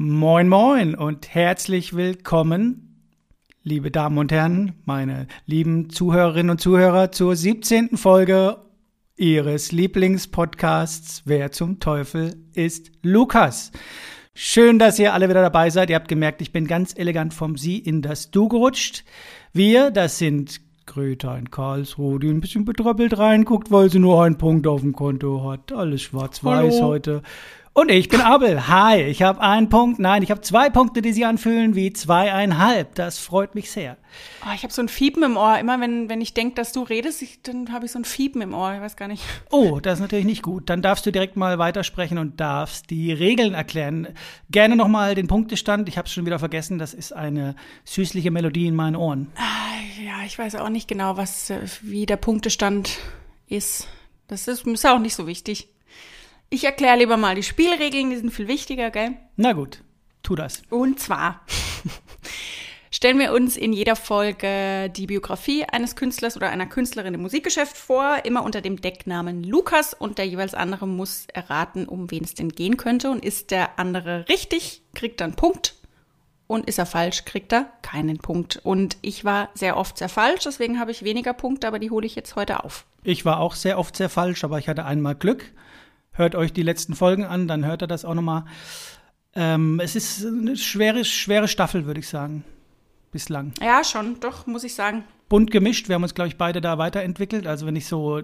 [0.00, 3.02] Moin, moin und herzlich willkommen,
[3.64, 7.96] liebe Damen und Herren, meine lieben Zuhörerinnen und Zuhörer, zur 17.
[7.96, 8.58] Folge
[9.16, 13.72] Ihres Lieblingspodcasts Wer zum Teufel ist Lukas?
[14.34, 15.90] Schön, dass ihr alle wieder dabei seid.
[15.90, 19.02] Ihr habt gemerkt, ich bin ganz elegant vom Sie in das Du gerutscht.
[19.52, 24.38] Wir, das sind Greta in Karlsruhe, die ein bisschen betröppelt reinguckt, weil sie nur einen
[24.38, 25.70] Punkt auf dem Konto hat.
[25.72, 27.22] Alles schwarz-weiß heute.
[27.78, 28.66] Und ich bin Abel.
[28.66, 30.00] Hi, ich habe einen Punkt.
[30.00, 32.96] Nein, ich habe zwei Punkte, die sich anfühlen wie zweieinhalb.
[32.96, 33.96] Das freut mich sehr.
[34.44, 35.56] Oh, ich habe so ein Fiepen im Ohr.
[35.60, 38.42] Immer wenn, wenn ich denke, dass du redest, ich, dann habe ich so ein Fiepen
[38.42, 38.74] im Ohr.
[38.74, 39.22] Ich weiß gar nicht.
[39.52, 40.68] Oh, das ist natürlich nicht gut.
[40.68, 44.08] Dann darfst du direkt mal weitersprechen und darfst die Regeln erklären.
[44.50, 45.88] Gerne nochmal den Punktestand.
[45.88, 46.80] Ich habe es schon wieder vergessen.
[46.80, 49.28] Das ist eine süßliche Melodie in meinen Ohren.
[49.36, 52.98] Ah, ja, ich weiß auch nicht genau, was, äh, wie der Punktestand
[53.46, 53.86] ist.
[54.26, 55.68] Das ist, ist auch nicht so wichtig.
[56.50, 59.10] Ich erkläre lieber mal die Spielregeln, die sind viel wichtiger, gell?
[59.36, 59.82] Na gut,
[60.22, 60.62] tu das.
[60.70, 61.42] Und zwar
[62.90, 67.76] stellen wir uns in jeder Folge die Biografie eines Künstlers oder einer Künstlerin im Musikgeschäft
[67.76, 72.32] vor, immer unter dem Decknamen Lukas und der jeweils andere muss erraten, um wen es
[72.32, 75.74] denn gehen könnte und ist der andere richtig, kriegt er einen Punkt
[76.46, 78.58] und ist er falsch, kriegt er keinen Punkt.
[78.62, 82.06] Und ich war sehr oft sehr falsch, deswegen habe ich weniger Punkte, aber die hole
[82.06, 82.86] ich jetzt heute auf.
[83.04, 85.52] Ich war auch sehr oft sehr falsch, aber ich hatte einmal Glück.
[86.18, 88.44] Hört euch die letzten Folgen an, dann hört er das auch nochmal.
[89.36, 92.42] Ähm, es ist eine schwere, schwere Staffel, würde ich sagen.
[93.12, 93.52] Bislang.
[93.62, 95.04] Ja, schon, doch, muss ich sagen.
[95.28, 95.86] Bunt gemischt.
[95.88, 97.46] Wir haben uns, glaube ich, beide da weiterentwickelt.
[97.46, 98.20] Also, wenn ich so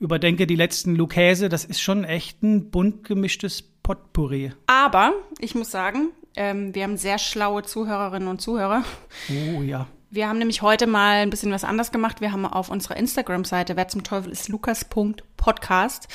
[0.00, 4.52] überdenke, die letzten Lucchese, das ist schon echt ein bunt gemischtes Potpourri.
[4.66, 8.82] Aber ich muss sagen, ähm, wir haben sehr schlaue Zuhörerinnen und Zuhörer.
[9.28, 9.86] Oh ja.
[10.12, 12.20] Wir haben nämlich heute mal ein bisschen was anders gemacht.
[12.20, 16.08] Wir haben auf unserer Instagram-Seite, wer zum Teufel ist Lukas.podcast,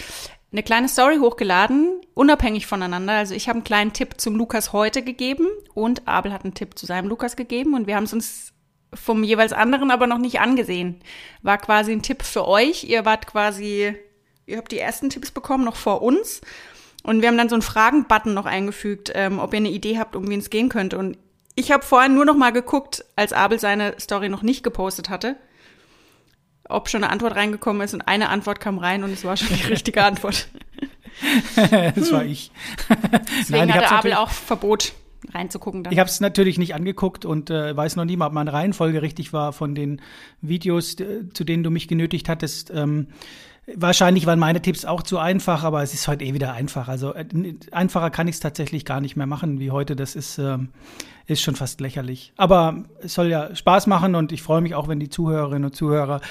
[0.55, 3.11] eine kleine Story hochgeladen, unabhängig voneinander.
[3.11, 6.79] Also ich habe einen kleinen Tipp zum Lukas heute gegeben und Abel hat einen Tipp
[6.79, 8.53] zu seinem Lukas gegeben und wir haben es uns
[8.93, 11.01] vom jeweils anderen aber noch nicht angesehen.
[11.41, 12.85] War quasi ein Tipp für euch.
[12.85, 13.97] Ihr wart quasi,
[14.45, 16.39] ihr habt die ersten Tipps bekommen, noch vor uns.
[17.03, 20.15] Und wir haben dann so einen Fragen-Button noch eingefügt, ähm, ob ihr eine Idee habt,
[20.15, 20.97] um wen es gehen könnte.
[20.97, 21.17] Und
[21.55, 25.35] ich habe vorhin nur noch mal geguckt, als Abel seine Story noch nicht gepostet hatte
[26.69, 29.55] ob schon eine Antwort reingekommen ist und eine Antwort kam rein und es war schon
[29.55, 30.47] die richtige Antwort.
[31.55, 32.51] das war ich.
[33.39, 34.93] Deswegen Nein, hatte Abel auch Verbot
[35.33, 35.83] reinzugucken.
[35.83, 35.93] Dann.
[35.93, 39.01] Ich habe es natürlich nicht angeguckt und äh, weiß noch nie mal, ob meine Reihenfolge
[39.01, 40.01] richtig war von den
[40.41, 42.71] Videos, zu denen du mich genötigt hattest.
[42.73, 43.07] Ähm,
[43.73, 46.87] wahrscheinlich waren meine Tipps auch zu einfach, aber es ist heute eh wieder einfach.
[46.87, 47.25] Also äh,
[47.71, 49.95] einfacher kann ich es tatsächlich gar nicht mehr machen wie heute.
[49.95, 50.57] Das ist, äh,
[51.27, 52.33] ist schon fast lächerlich.
[52.37, 55.75] Aber es soll ja Spaß machen und ich freue mich auch, wenn die Zuhörerinnen und
[55.75, 56.21] Zuhörer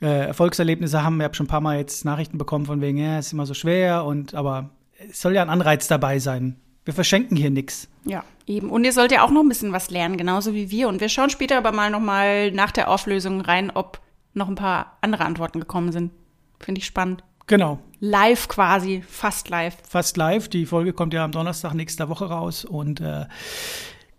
[0.00, 1.20] äh, Erfolgserlebnisse haben.
[1.20, 3.46] Ich habe schon ein paar Mal jetzt Nachrichten bekommen von wegen, ja, es ist immer
[3.46, 4.70] so schwer und aber
[5.08, 6.56] es soll ja ein Anreiz dabei sein.
[6.84, 7.88] Wir verschenken hier nichts.
[8.04, 8.70] Ja, eben.
[8.70, 10.88] Und ihr sollt ja auch noch ein bisschen was lernen, genauso wie wir.
[10.88, 14.00] Und wir schauen später aber mal nochmal nach der Auflösung rein, ob
[14.32, 16.10] noch ein paar andere Antworten gekommen sind.
[16.60, 17.24] Finde ich spannend.
[17.46, 17.80] Genau.
[17.98, 19.76] Live quasi, fast live.
[19.88, 20.48] Fast live.
[20.48, 23.26] Die Folge kommt ja am Donnerstag nächster Woche raus und äh,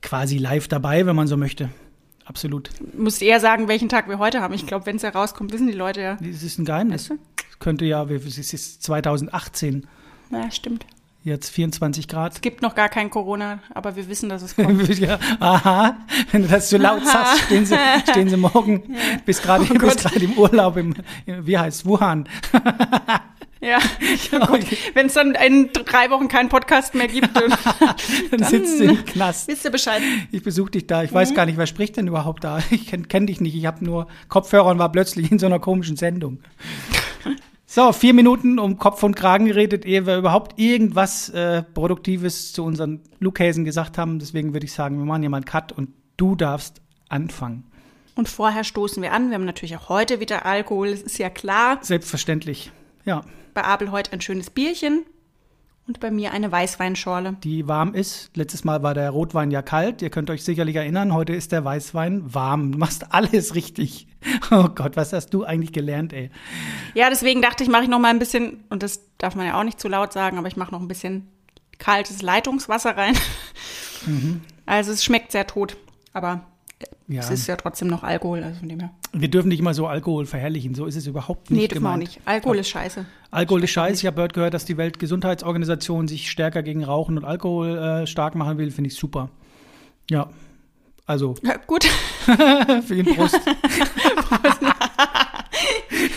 [0.02, 1.70] quasi live dabei, wenn man so möchte.
[2.26, 2.70] Absolut.
[2.94, 4.54] Musst eher sagen, welchen Tag wir heute haben.
[4.54, 6.18] Ich glaube, wenn es herauskommt, wissen die Leute ja.
[6.20, 7.10] Das ist ein Geheimnis.
[7.10, 7.58] Weißt du?
[7.60, 9.88] Könnte ja, es ist 2018.
[10.32, 10.86] Ja, stimmt.
[11.24, 12.34] Jetzt 24 Grad.
[12.34, 14.88] Es gibt noch gar kein Corona, aber wir wissen, dass es kommt.
[14.98, 15.98] ja, aha,
[16.32, 17.78] wenn du das so laut sagst, stehen sie,
[18.10, 19.20] stehen sie morgen ja.
[19.24, 20.96] bis gerade oh im Urlaub im,
[21.26, 22.28] wie heißt Wuhan.
[23.64, 23.78] Ja,
[24.48, 24.66] gut.
[24.96, 27.54] Wenn es dann in drei Wochen keinen Podcast mehr gibt, dann,
[28.32, 29.48] dann sitzt du im Knast.
[29.48, 30.02] Wisst ihr Bescheid?
[30.32, 31.04] Ich besuche dich da.
[31.04, 31.16] Ich mhm.
[31.18, 32.58] weiß gar nicht, wer spricht denn überhaupt da?
[32.72, 33.56] Ich kenne kenn dich nicht.
[33.56, 36.40] Ich habe nur Kopfhörer und war plötzlich in so einer komischen Sendung.
[37.74, 42.66] So, vier Minuten um Kopf und Kragen geredet, ehe wir überhaupt irgendwas äh, Produktives zu
[42.66, 44.20] unseren Luckhäsen gesagt haben.
[44.20, 45.88] Deswegen würde ich sagen, wir machen hier mal einen Cut und
[46.18, 47.64] du darfst anfangen.
[48.14, 49.30] Und vorher stoßen wir an.
[49.30, 51.80] Wir haben natürlich auch heute wieder Alkohol, ist ja klar.
[51.80, 52.74] Selbstverständlich,
[53.06, 53.24] ja.
[53.54, 55.06] Bei Abel heute ein schönes Bierchen
[55.88, 57.38] und bei mir eine Weißweinschorle.
[57.44, 58.32] Die warm ist.
[58.36, 60.02] Letztes Mal war der Rotwein ja kalt.
[60.02, 62.72] Ihr könnt euch sicherlich erinnern, heute ist der Weißwein warm.
[62.72, 64.08] Du machst alles richtig.
[64.52, 66.30] Oh Gott, was hast du eigentlich gelernt, ey?
[66.94, 69.60] Ja, deswegen dachte ich, mache ich noch mal ein bisschen, und das darf man ja
[69.60, 71.28] auch nicht zu laut sagen, aber ich mache noch ein bisschen
[71.80, 73.18] kaltes Leitungswasser rein.
[74.06, 74.42] Mhm.
[74.68, 75.78] Also es schmeckt sehr tot,
[76.14, 76.46] aber
[77.08, 77.20] ja.
[77.20, 78.92] Es ist ja trotzdem noch Alkohol, also von dem her.
[79.12, 81.62] Wir dürfen nicht mal so Alkohol verherrlichen, so ist es überhaupt nicht.
[81.62, 82.22] Nee, dürfen wir auch nicht.
[82.26, 83.06] Alkohol ist scheiße.
[83.32, 84.02] Alkohol ist scheiße.
[84.02, 88.58] Ich habe gehört, dass die Weltgesundheitsorganisation sich stärker gegen Rauchen und Alkohol äh, stark machen
[88.58, 89.30] will, finde ich super.
[90.10, 90.30] Ja.
[91.06, 91.36] Also.
[91.44, 91.84] Ja, gut.
[92.88, 93.40] Vielen Prost.
[93.44, 94.60] Prost.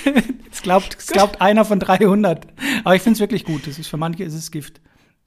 [0.52, 2.46] es glaubt, es glaubt einer von 300.
[2.84, 3.66] Aber ich finde es wirklich gut.
[3.66, 4.80] Das ist, für manche ist es Gift.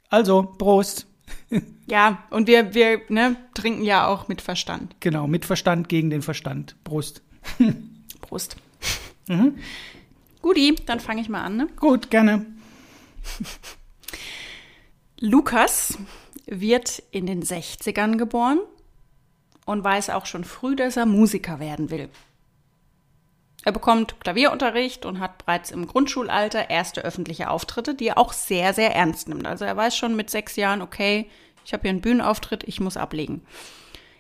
[0.10, 1.08] Also, Prost.
[1.90, 4.98] Ja, und wir, wir ne, trinken ja auch mit Verstand.
[5.00, 6.76] Genau, mit Verstand gegen den Verstand.
[6.84, 7.22] Brust.
[8.22, 8.58] Prost.
[9.30, 9.58] Mhm.
[10.42, 11.56] Guti, dann fange ich mal an.
[11.56, 11.68] Ne?
[11.78, 12.46] Gut, gerne.
[15.20, 15.98] Lukas
[16.46, 18.60] wird in den 60ern geboren
[19.66, 22.10] und weiß auch schon früh, dass er Musiker werden will.
[23.68, 28.74] Er bekommt Klavierunterricht und hat bereits im Grundschulalter erste öffentliche Auftritte, die er auch sehr,
[28.74, 29.46] sehr ernst nimmt.
[29.46, 31.30] Also er weiß schon mit sechs Jahren, okay,
[31.66, 33.42] ich habe hier einen Bühnenauftritt, ich muss ablegen.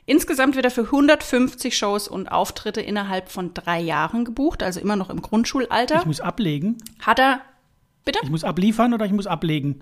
[0.05, 4.97] Insgesamt wird er für 150 Shows und Auftritte innerhalb von drei Jahren gebucht, also immer
[4.97, 5.99] noch im Grundschulalter.
[5.99, 6.79] Ich muss ablegen.
[6.99, 7.39] Hat er,
[8.03, 8.19] bitte?
[8.23, 9.81] Ich muss abliefern oder ich muss ablegen?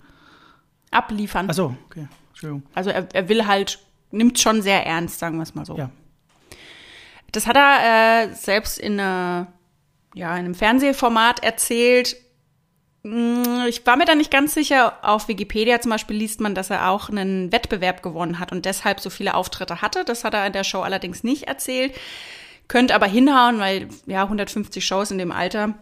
[0.91, 1.49] Abliefern.
[1.49, 2.07] Achso, okay.
[2.29, 2.61] Entschuldigung.
[2.75, 3.79] Also er, er will halt,
[4.11, 5.75] nimmt schon sehr ernst, sagen wir es mal so.
[5.75, 5.89] Ja.
[7.31, 9.47] Das hat er äh, selbst in, einer,
[10.15, 12.15] ja, in einem Fernsehformat erzählt.
[13.03, 14.97] Mm, Ich war mir da nicht ganz sicher.
[15.03, 19.01] Auf Wikipedia zum Beispiel liest man, dass er auch einen Wettbewerb gewonnen hat und deshalb
[19.01, 20.03] so viele Auftritte hatte.
[20.05, 21.93] Das hat er in der Show allerdings nicht erzählt.
[22.67, 25.75] Könnte aber hinhauen, weil ja 150 Shows in dem Alter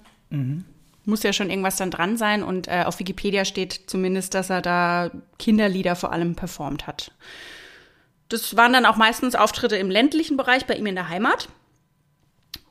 [1.05, 2.43] muss ja schon irgendwas dann dran sein.
[2.43, 7.11] Und äh, auf Wikipedia steht zumindest, dass er da Kinderlieder vor allem performt hat.
[8.29, 11.49] Das waren dann auch meistens Auftritte im ländlichen Bereich bei ihm in der Heimat.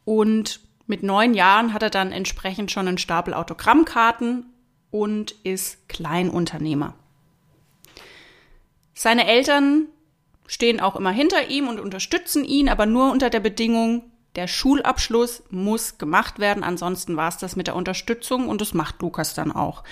[0.05, 0.61] Und
[0.93, 4.45] mit neun Jahren hat er dann entsprechend schon einen Stapel Autogrammkarten
[4.91, 6.93] und ist Kleinunternehmer.
[8.93, 9.87] Seine Eltern
[10.47, 14.05] stehen auch immer hinter ihm und unterstützen ihn, aber nur unter der Bedingung,
[14.37, 19.01] der Schulabschluss muss gemacht werden, ansonsten war es das mit der Unterstützung und das macht
[19.01, 19.85] Lukas dann auch.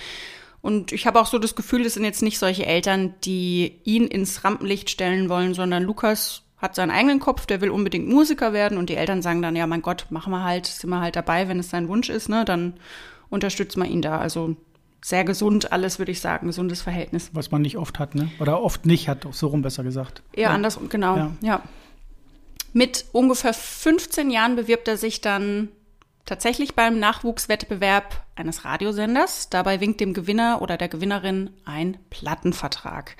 [0.61, 4.05] Und ich habe auch so das Gefühl, das sind jetzt nicht solche Eltern, die ihn
[4.05, 8.77] ins Rampenlicht stellen wollen, sondern Lukas hat seinen eigenen Kopf, der will unbedingt Musiker werden
[8.77, 11.47] und die Eltern sagen dann, ja, mein Gott, machen wir halt, sind wir halt dabei,
[11.47, 12.73] wenn es sein Wunsch ist, ne, dann
[13.29, 14.19] unterstützen wir ihn da.
[14.19, 14.55] Also
[15.03, 17.31] sehr gesund alles, würde ich sagen, gesundes Verhältnis.
[17.33, 18.29] Was man nicht oft hat, ne?
[18.39, 20.21] Oder oft nicht hat, so rum besser gesagt.
[20.33, 21.31] Eher andersrum, genau, Ja.
[21.41, 21.61] ja.
[22.73, 25.69] Mit ungefähr 15 Jahren bewirbt er sich dann
[26.25, 29.49] tatsächlich beim Nachwuchswettbewerb eines Radiosenders.
[29.49, 33.17] Dabei winkt dem Gewinner oder der Gewinnerin ein Plattenvertrag.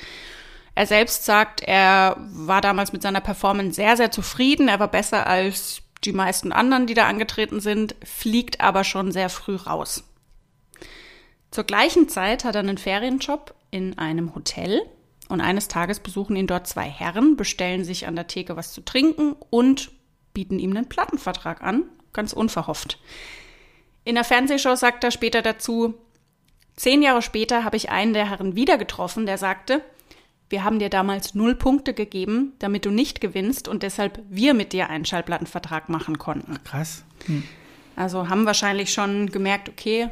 [0.81, 4.67] Er selbst sagt, er war damals mit seiner Performance sehr, sehr zufrieden.
[4.67, 9.29] Er war besser als die meisten anderen, die da angetreten sind, fliegt aber schon sehr
[9.29, 10.03] früh raus.
[11.51, 14.81] Zur gleichen Zeit hat er einen Ferienjob in einem Hotel
[15.29, 18.81] und eines Tages besuchen ihn dort zwei Herren, bestellen sich an der Theke was zu
[18.81, 19.91] trinken und
[20.33, 22.97] bieten ihm einen Plattenvertrag an, ganz unverhofft.
[24.03, 25.93] In der Fernsehshow sagt er später dazu,
[26.75, 29.83] zehn Jahre später habe ich einen der Herren wieder getroffen, der sagte,
[30.51, 34.73] wir haben dir damals null Punkte gegeben, damit du nicht gewinnst und deshalb wir mit
[34.73, 36.61] dir einen Schallplattenvertrag machen konnten.
[36.63, 37.03] Krass.
[37.25, 37.43] Hm.
[37.95, 40.09] Also haben wahrscheinlich schon gemerkt, okay,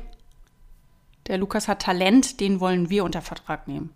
[1.28, 3.94] der Lukas hat Talent, den wollen wir unter Vertrag nehmen.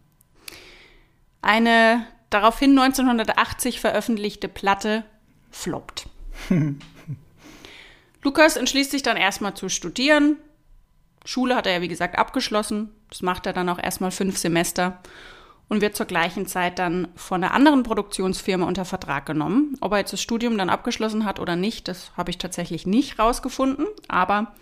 [1.42, 5.04] Eine daraufhin 1980 veröffentlichte Platte
[5.52, 6.08] floppt.
[8.24, 10.38] Lukas entschließt sich dann erstmal zu studieren.
[11.26, 12.90] Schule hat er ja, wie gesagt, abgeschlossen.
[13.10, 15.02] Das macht er dann auch erstmal fünf Semester
[15.70, 19.78] und wird zur gleichen Zeit dann von einer anderen Produktionsfirma unter Vertrag genommen.
[19.82, 23.18] Ob er jetzt das Studium dann abgeschlossen hat oder nicht, das habe ich tatsächlich nicht
[23.20, 23.88] rausgefunden.
[24.08, 24.54] Aber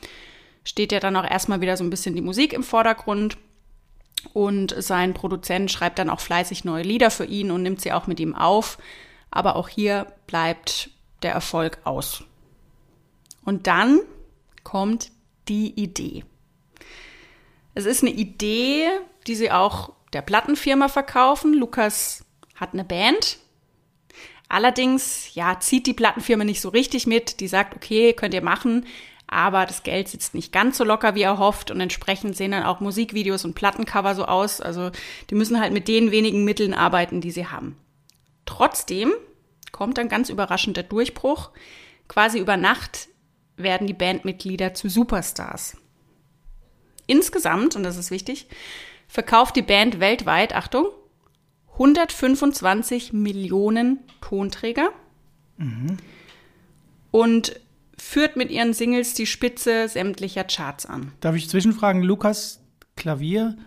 [0.64, 3.38] steht ja dann auch erstmal wieder so ein bisschen die Musik im Vordergrund.
[4.34, 8.08] Und sein Produzent schreibt dann auch fleißig neue Lieder für ihn und nimmt sie auch
[8.08, 8.78] mit ihm auf.
[9.32, 10.92] Aber auch hier bleibt
[11.24, 12.24] der Erfolg aus.
[13.44, 14.00] Und dann
[14.64, 15.12] kommt
[15.48, 16.24] die Idee.
[17.74, 18.88] Es ist eine Idee,
[19.28, 21.54] die sie auch der Plattenfirma verkaufen.
[21.54, 22.26] Lukas
[22.56, 23.40] hat eine Band.
[24.50, 27.40] Allerdings, ja, zieht die Plattenfirma nicht so richtig mit.
[27.40, 28.86] Die sagt, okay, könnt ihr machen,
[29.28, 32.64] aber das Geld sitzt nicht ganz so locker, wie er hofft und entsprechend sehen dann
[32.64, 34.60] auch Musikvideos und Plattencover so aus.
[34.60, 34.92] Also
[35.30, 37.78] die müssen halt mit den wenigen Mitteln arbeiten, die sie haben.
[38.46, 39.14] Trotzdem
[39.72, 41.52] kommt dann ganz überraschend der Durchbruch.
[42.10, 43.08] Quasi über Nacht
[43.56, 45.78] werden die Bandmitglieder zu Superstars.
[47.08, 48.48] Insgesamt, und das ist wichtig,
[49.12, 50.86] verkauft die Band weltweit, Achtung,
[51.74, 54.90] 125 Millionen Tonträger
[57.12, 57.60] und
[57.98, 61.12] führt mit ihren Singles die Spitze sämtlicher Charts an.
[61.20, 62.62] Darf ich zwischenfragen, Lukas,
[62.96, 63.58] Klavier,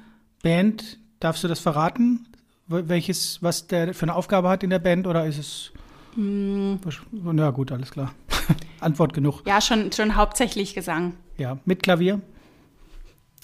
[0.43, 2.27] Band, darfst du das verraten?
[2.69, 5.73] Wel- Welches, was der für eine Aufgabe hat in der Band oder ist es.
[6.15, 6.81] Hm.
[7.13, 8.15] Na gut, alles klar.
[8.81, 9.43] Antwort genug.
[9.47, 11.15] Ja, schon, schon hauptsächlich Gesang.
[11.37, 12.21] Ja, mit Klavier?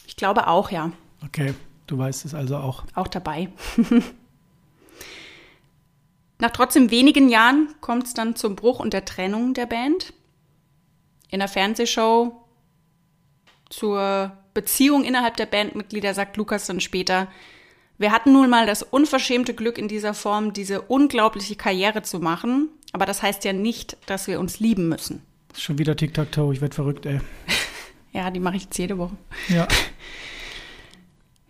[0.06, 0.92] Ich glaube auch, ja.
[1.24, 1.54] Okay,
[1.90, 2.84] du weißt es also auch.
[2.94, 3.48] Auch dabei.
[6.38, 10.14] Nach trotzdem wenigen Jahren kommt es dann zum Bruch und der Trennung der Band.
[11.28, 12.34] In der Fernsehshow
[13.68, 17.28] zur Beziehung innerhalb der Bandmitglieder sagt Lukas dann später,
[17.98, 22.70] Wir hatten nun mal das unverschämte Glück in dieser Form, diese unglaubliche Karriere zu machen.
[22.92, 25.22] Aber das heißt ja nicht, dass wir uns lieben müssen.
[25.54, 27.20] Schon wieder Tic-Tac-Toe, ich werde verrückt, ey.
[28.12, 29.16] ja, die mache ich jetzt jede Woche.
[29.48, 29.68] Ja.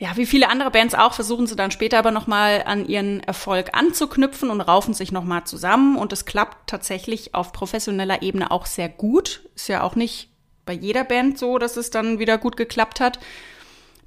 [0.00, 3.75] Ja, wie viele andere Bands auch, versuchen sie dann später aber nochmal an ihren Erfolg
[3.76, 5.97] anzuknüpfen und raufen sich nochmal zusammen.
[5.97, 9.42] Und es klappt tatsächlich auf professioneller Ebene auch sehr gut.
[9.54, 10.30] Ist ja auch nicht
[10.64, 13.19] bei jeder Band so, dass es dann wieder gut geklappt hat.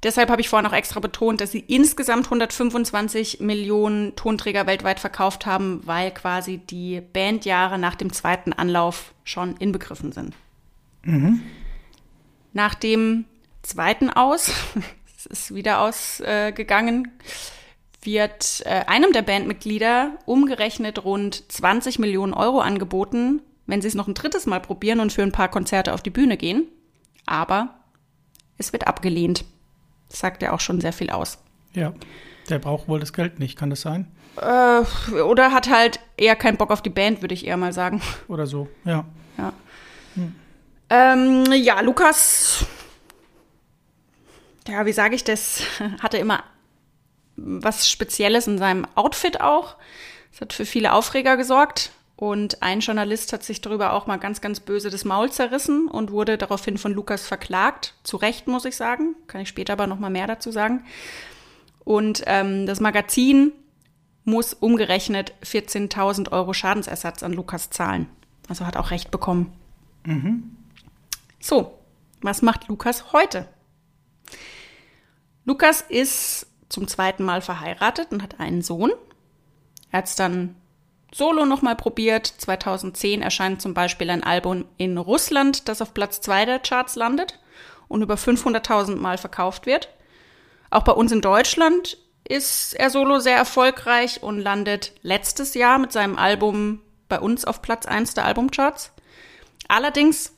[0.02, 5.46] Deshalb habe ich vorhin auch extra betont, dass sie insgesamt 125 Millionen Tonträger weltweit verkauft
[5.46, 10.34] haben, weil quasi die Bandjahre nach dem zweiten Anlauf schon inbegriffen sind.
[11.04, 11.40] Mhm.
[12.52, 13.26] Nach dem
[13.62, 14.50] zweiten Aus
[15.26, 17.12] ist wieder ausgegangen,
[18.02, 24.08] wird äh, einem der Bandmitglieder umgerechnet rund 20 Millionen Euro angeboten, wenn sie es noch
[24.08, 26.64] ein drittes Mal probieren und für ein paar Konzerte auf die Bühne gehen.
[27.26, 27.74] Aber
[28.58, 29.44] es wird abgelehnt.
[30.10, 31.38] Das sagt ja auch schon sehr viel aus.
[31.72, 31.94] Ja,
[32.48, 34.06] der braucht wohl das Geld nicht, kann das sein?
[34.36, 38.02] Äh, oder hat halt eher keinen Bock auf die Band, würde ich eher mal sagen.
[38.28, 39.04] Oder so, ja.
[39.38, 39.52] Ja,
[40.14, 40.34] hm.
[40.90, 42.64] ähm, ja Lukas
[44.68, 45.62] ja, wie sage ich das,
[46.02, 46.44] hatte immer
[47.36, 49.76] was Spezielles in seinem Outfit auch.
[50.32, 51.90] Das hat für viele Aufreger gesorgt.
[52.16, 56.12] Und ein Journalist hat sich darüber auch mal ganz, ganz böse das Maul zerrissen und
[56.12, 57.94] wurde daraufhin von Lukas verklagt.
[58.04, 59.16] Zu Recht, muss ich sagen.
[59.26, 60.84] Kann ich später aber noch mal mehr dazu sagen.
[61.84, 63.52] Und ähm, das Magazin
[64.24, 68.08] muss umgerechnet 14.000 Euro Schadensersatz an Lukas zahlen.
[68.48, 69.52] Also hat auch Recht bekommen.
[70.04, 70.56] Mhm.
[71.40, 71.78] So,
[72.22, 73.48] was macht Lukas heute?
[75.44, 78.92] Lukas ist zum zweiten Mal verheiratet und hat einen Sohn.
[79.90, 80.56] Er hat es dann
[81.12, 82.26] solo nochmal probiert.
[82.26, 87.38] 2010 erscheint zum Beispiel ein Album in Russland, das auf Platz zwei der Charts landet
[87.88, 89.88] und über 500.000 Mal verkauft wird.
[90.70, 95.92] Auch bei uns in Deutschland ist er solo sehr erfolgreich und landet letztes Jahr mit
[95.92, 98.90] seinem Album bei uns auf Platz eins der Albumcharts.
[99.68, 100.32] Allerdings,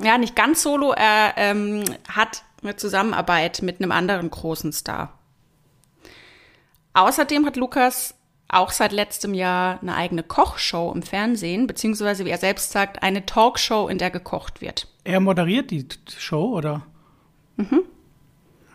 [0.00, 5.18] ja, nicht ganz solo, er ähm, hat eine Zusammenarbeit mit einem anderen großen Star.
[6.94, 8.14] Außerdem hat Lukas
[8.48, 13.26] auch seit letztem Jahr eine eigene Kochshow im Fernsehen, beziehungsweise, wie er selbst sagt, eine
[13.26, 14.88] Talkshow, in der gekocht wird.
[15.04, 16.86] Er moderiert die Show, oder?
[17.56, 17.82] Mhm.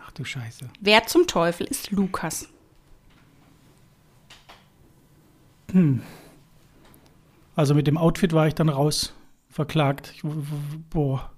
[0.05, 0.69] Ach du Scheiße.
[0.79, 2.47] Wer zum Teufel ist Lukas?
[5.71, 6.01] Hm.
[7.55, 9.13] Also mit dem Outfit war ich dann raus
[9.49, 10.11] verklagt.
[10.15, 10.23] Ich,
[10.89, 11.31] boah.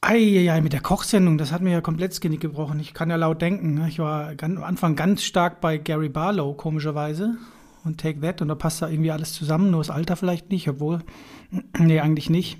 [0.00, 2.78] Eieiei, mit der Kochsendung, das hat mir ja komplett das Genick gebrochen.
[2.78, 3.74] Ich kann ja laut denken.
[3.74, 3.88] Ne?
[3.88, 7.36] Ich war am Anfang ganz stark bei Gary Barlow, komischerweise.
[7.84, 8.40] Und Take That.
[8.40, 11.00] Und da passt da irgendwie alles zusammen, nur das Alter vielleicht nicht, obwohl.
[11.78, 12.58] nee, eigentlich nicht.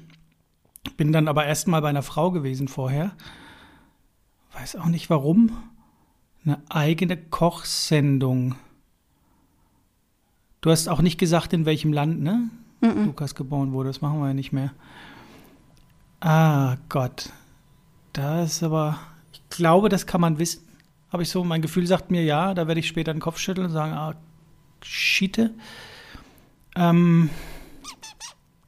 [0.97, 3.12] Bin dann aber erst mal bei einer Frau gewesen vorher.
[4.54, 5.52] Weiß auch nicht warum.
[6.45, 8.57] Eine eigene Kochsendung.
[10.61, 12.50] Du hast auch nicht gesagt, in welchem Land, ne?
[12.80, 13.04] Mm -mm.
[13.07, 13.90] Lukas geboren wurde.
[13.90, 14.73] Das machen wir ja nicht mehr.
[16.20, 17.30] Ah, Gott.
[18.12, 18.98] Das ist aber,
[19.32, 20.66] ich glaube, das kann man wissen.
[21.12, 23.68] Habe ich so, mein Gefühl sagt mir ja, da werde ich später den Kopf schütteln
[23.68, 24.14] und sagen, ah,
[24.82, 25.50] Schiete.
[26.76, 27.30] Ähm,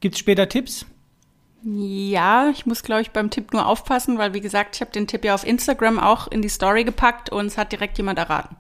[0.01, 0.87] Gibt es später Tipps?
[1.63, 5.07] Ja, ich muss, glaube ich, beim Tipp nur aufpassen, weil, wie gesagt, ich habe den
[5.07, 8.57] Tipp ja auf Instagram auch in die Story gepackt und es hat direkt jemand erraten.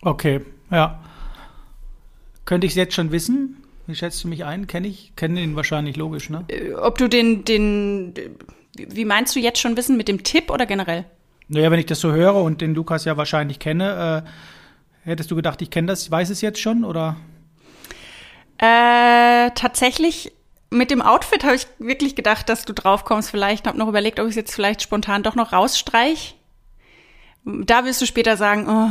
[0.00, 1.00] Okay, ja.
[2.46, 3.59] Könnte ich es jetzt schon wissen?
[3.90, 4.68] Wie schätzt du mich ein?
[4.68, 5.12] Kenne ich?
[5.16, 6.44] Kenne ihn wahrscheinlich logisch, ne?
[6.48, 8.14] Äh, ob du den, den,
[8.76, 11.06] wie meinst du jetzt schon wissen mit dem Tipp oder generell?
[11.48, 15.34] Naja, wenn ich das so höre und den Lukas ja wahrscheinlich kenne, äh, hättest du
[15.34, 17.16] gedacht, ich kenne das, weiß es jetzt schon oder?
[18.58, 20.32] Äh, tatsächlich
[20.70, 23.30] mit dem Outfit habe ich wirklich gedacht, dass du drauf kommst.
[23.30, 26.36] Vielleicht habe noch überlegt, ob ich es jetzt vielleicht spontan doch noch rausstreich.
[27.44, 28.90] Da wirst du später sagen, oh,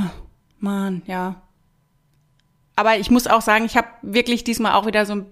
[0.59, 1.41] Mann, ja,
[2.79, 5.25] aber ich muss auch sagen, ich habe wirklich diesmal auch wieder so ein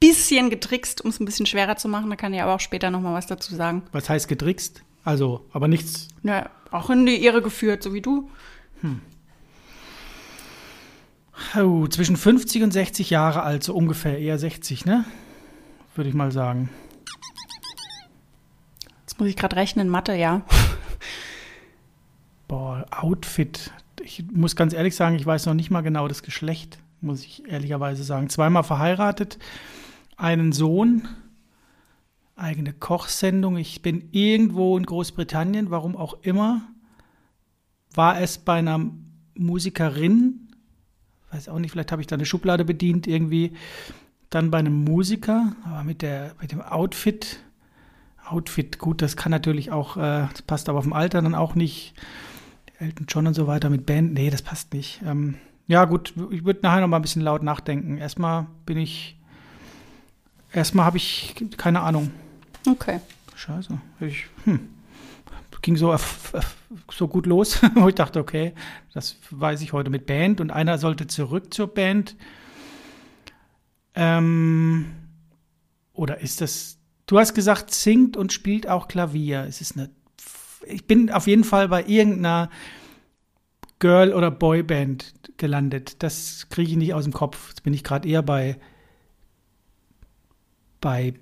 [0.00, 2.10] bisschen getrickst, um es ein bisschen schwerer zu machen.
[2.10, 3.82] Da kann ich aber auch später noch mal was dazu sagen.
[3.92, 4.82] Was heißt getrickst?
[5.04, 6.08] Also, aber nichts.
[6.24, 8.28] Ja, auch in die Irre geführt, so wie du.
[8.80, 9.00] Hm.
[11.56, 15.04] Oh, zwischen 50 und 60 Jahre alt, so ungefähr, eher 60, ne?
[15.94, 16.68] Würde ich mal sagen.
[19.02, 20.42] Jetzt muss ich gerade rechnen, Mathe, ja.
[22.48, 23.70] Boah, Outfit.
[24.02, 27.48] Ich muss ganz ehrlich sagen, ich weiß noch nicht mal genau das Geschlecht muss ich
[27.48, 28.28] ehrlicherweise sagen.
[28.28, 29.38] Zweimal verheiratet,
[30.16, 31.08] einen Sohn,
[32.36, 33.56] eigene Kochsendung.
[33.56, 36.62] Ich bin irgendwo in Großbritannien, warum auch immer.
[37.94, 38.90] War es bei einer
[39.34, 40.48] Musikerin,
[41.30, 43.52] weiß auch nicht, vielleicht habe ich da eine Schublade bedient, irgendwie.
[44.30, 47.40] Dann bei einem Musiker, aber mit, der, mit dem Outfit.
[48.26, 51.54] Outfit, gut, das kann natürlich auch, äh, das passt aber auf dem Alter dann auch
[51.54, 51.94] nicht.
[52.78, 54.12] Elton John und so weiter mit Band.
[54.12, 55.00] Nee, das passt nicht.
[55.04, 55.36] Ähm,
[55.68, 57.98] ja, gut, ich würde nachher noch mal ein bisschen laut nachdenken.
[57.98, 59.16] Erstmal bin ich.
[60.52, 62.10] Erstmal habe ich keine Ahnung.
[62.66, 63.00] Okay.
[63.36, 63.78] Scheiße.
[64.00, 64.70] Ich, hm.
[65.60, 65.94] Ging so,
[66.90, 68.54] so gut los, wo ich dachte, okay,
[68.94, 72.16] das weiß ich heute mit Band und einer sollte zurück zur Band.
[73.94, 74.86] Ähm,
[75.92, 76.78] oder ist das.
[77.06, 79.44] Du hast gesagt, singt und spielt auch Klavier.
[79.48, 79.90] Es ist eine.
[80.66, 82.50] Ich bin auf jeden Fall bei irgendeiner
[83.78, 86.02] Girl- oder Boyband gelandet.
[86.02, 87.48] Das kriege ich nicht aus dem Kopf.
[87.50, 88.56] Jetzt bin ich gerade eher bei.
[90.80, 91.14] bei.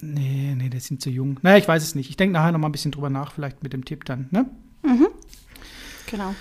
[0.00, 1.38] Nee, nee, die sind zu jung.
[1.42, 2.10] Naja, ich weiß es nicht.
[2.10, 4.46] Ich denke nachher noch mal ein bisschen drüber nach, vielleicht mit dem Tipp dann, ne?
[4.82, 5.08] Mhm.
[6.10, 6.34] Genau.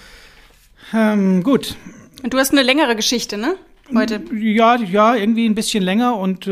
[0.94, 1.78] Ähm, gut.
[2.24, 3.56] Und du hast eine längere Geschichte, ne?
[3.94, 4.22] Heute.
[4.34, 6.52] Ja, ja, irgendwie ein bisschen länger und äh,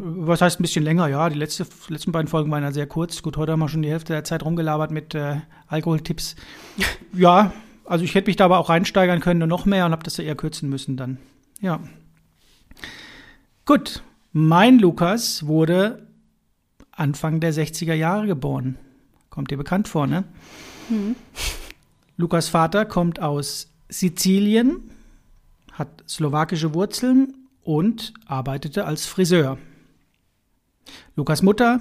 [0.00, 1.08] was heißt ein bisschen länger?
[1.08, 3.20] Ja, die letzte, letzten beiden Folgen waren ja sehr kurz.
[3.20, 6.36] Gut, heute haben wir schon die Hälfte der Zeit rumgelabert mit äh, Alkoholtipps.
[7.12, 7.52] ja,
[7.88, 10.18] also ich hätte mich da aber auch reinsteigern können und noch mehr und habe das
[10.18, 11.18] ja eher kürzen müssen dann.
[11.60, 11.80] Ja.
[13.64, 14.02] Gut,
[14.32, 16.06] mein Lukas wurde
[16.92, 18.76] Anfang der 60er Jahre geboren.
[19.30, 20.24] Kommt dir bekannt vor, ne?
[20.90, 21.16] Mhm.
[22.16, 24.90] Lukas Vater kommt aus Sizilien,
[25.72, 29.58] hat slowakische Wurzeln und arbeitete als Friseur.
[31.16, 31.80] Lukas Mutter,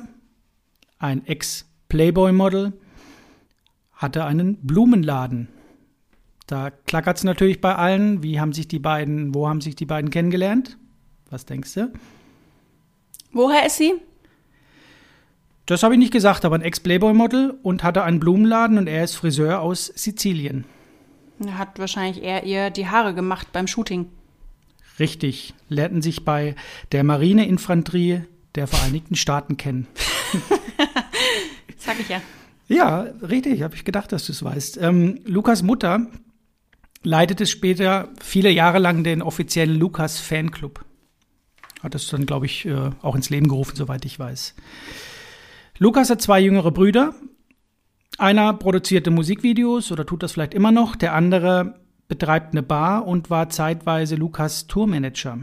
[1.00, 2.74] ein Ex-Playboy-Model,
[3.94, 5.50] hatte einen Blumenladen
[6.48, 8.24] da klackert es natürlich bei allen.
[8.24, 10.78] Wie haben sich die beiden, wo haben sich die beiden kennengelernt?
[11.30, 11.92] Was denkst du?
[13.34, 13.94] Woher ist sie?
[15.66, 19.16] Das habe ich nicht gesagt, aber ein Ex-Playboy-Model und hatte einen Blumenladen und er ist
[19.16, 20.64] Friseur aus Sizilien.
[21.46, 24.08] Er hat wahrscheinlich eher ihr die Haare gemacht beim Shooting.
[24.98, 26.56] Richtig, lernten sich bei
[26.94, 28.24] der Marineinfanterie
[28.56, 29.88] der Vereinigten Staaten kennen.
[31.78, 32.22] Sag ich ja.
[32.70, 34.78] Ja, richtig, habe ich gedacht, dass du es weißt.
[34.82, 36.08] Ähm, Lukas Mutter
[37.08, 40.84] leitete später viele Jahre lang den offiziellen Lukas Fanclub.
[41.82, 44.56] Hat das dann, glaube ich, äh, auch ins Leben gerufen, soweit ich weiß.
[45.80, 47.14] Lukas hat zwei jüngere Brüder.
[48.18, 50.96] Einer produzierte Musikvideos oder tut das vielleicht immer noch.
[50.96, 55.40] Der andere betreibt eine Bar und war zeitweise Lukas Tourmanager.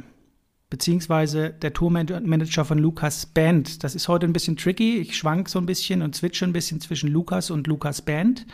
[0.71, 3.85] Beziehungsweise der Tourmanager von Lukas Band.
[3.85, 4.99] Das ist heute ein bisschen tricky.
[4.99, 8.45] Ich schwank so ein bisschen und switche ein bisschen zwischen Lukas und Lukas Band.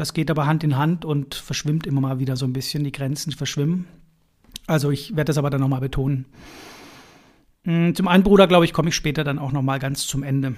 [0.00, 2.84] Das geht aber Hand in Hand und verschwimmt immer mal wieder so ein bisschen.
[2.84, 3.86] Die Grenzen verschwimmen.
[4.66, 6.24] Also ich werde das aber dann nochmal betonen.
[7.64, 10.56] Hm, zum einen Bruder, glaube ich, komme ich später dann auch nochmal ganz zum Ende.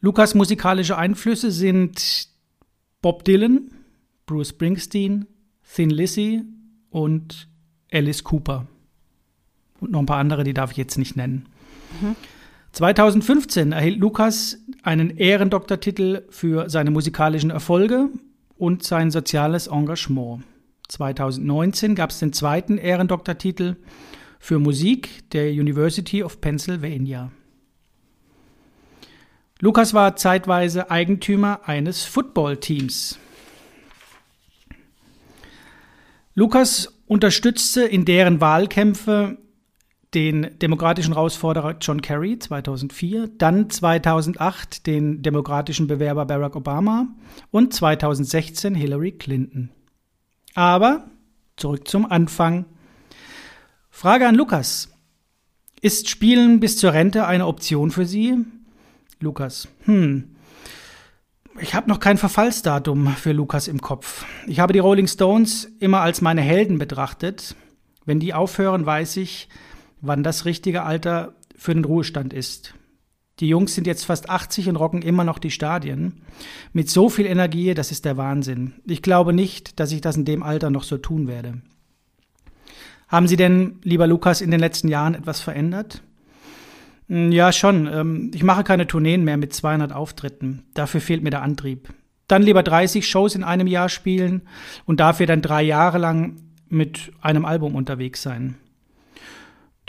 [0.00, 2.28] Lukas musikalische Einflüsse sind
[3.02, 3.70] Bob Dylan,
[4.24, 5.26] Bruce Springsteen,
[5.62, 6.42] Thin Lizzy
[6.88, 7.46] und
[7.92, 8.68] Alice Cooper.
[9.80, 11.44] Und noch ein paar andere, die darf ich jetzt nicht nennen.
[12.00, 12.16] Mhm.
[12.72, 18.08] 2015 erhielt Lukas einen Ehrendoktortitel für seine musikalischen Erfolge
[18.56, 20.44] und sein soziales Engagement.
[20.88, 23.76] 2019 gab es den zweiten Ehrendoktortitel
[24.38, 27.30] für Musik der University of Pennsylvania.
[29.60, 33.18] Lukas war zeitweise Eigentümer eines Footballteams.
[36.34, 39.36] Lukas unterstützte in deren Wahlkämpfe
[40.14, 47.08] den demokratischen Herausforderer John Kerry 2004, dann 2008 den demokratischen Bewerber Barack Obama
[47.50, 49.70] und 2016 Hillary Clinton.
[50.54, 51.04] Aber
[51.56, 52.64] zurück zum Anfang.
[53.90, 54.88] Frage an Lukas.
[55.80, 58.36] Ist Spielen bis zur Rente eine Option für Sie?
[59.20, 59.68] Lukas.
[59.84, 60.36] Hm.
[61.60, 64.24] Ich habe noch kein Verfallsdatum für Lukas im Kopf.
[64.46, 67.54] Ich habe die Rolling Stones immer als meine Helden betrachtet.
[68.06, 69.48] Wenn die aufhören, weiß ich,
[70.00, 72.74] wann das richtige Alter für den Ruhestand ist.
[73.40, 76.22] Die Jungs sind jetzt fast 80 und rocken immer noch die Stadien.
[76.72, 78.74] Mit so viel Energie, das ist der Wahnsinn.
[78.86, 81.62] Ich glaube nicht, dass ich das in dem Alter noch so tun werde.
[83.08, 86.02] Haben Sie denn, lieber Lukas, in den letzten Jahren etwas verändert?
[87.08, 87.86] Hm, ja, schon.
[87.86, 90.64] Ähm, ich mache keine Tourneen mehr mit 200 Auftritten.
[90.74, 91.92] Dafür fehlt mir der Antrieb.
[92.28, 94.42] Dann lieber 30 Shows in einem Jahr spielen
[94.84, 96.36] und dafür dann drei Jahre lang
[96.68, 98.56] mit einem Album unterwegs sein.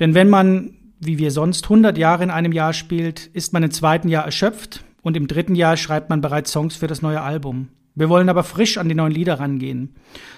[0.01, 3.69] Denn wenn man, wie wir sonst, 100 Jahre in einem Jahr spielt, ist man im
[3.69, 7.67] zweiten Jahr erschöpft und im dritten Jahr schreibt man bereits Songs für das neue Album.
[7.93, 9.93] Wir wollen aber frisch an die neuen Lieder rangehen.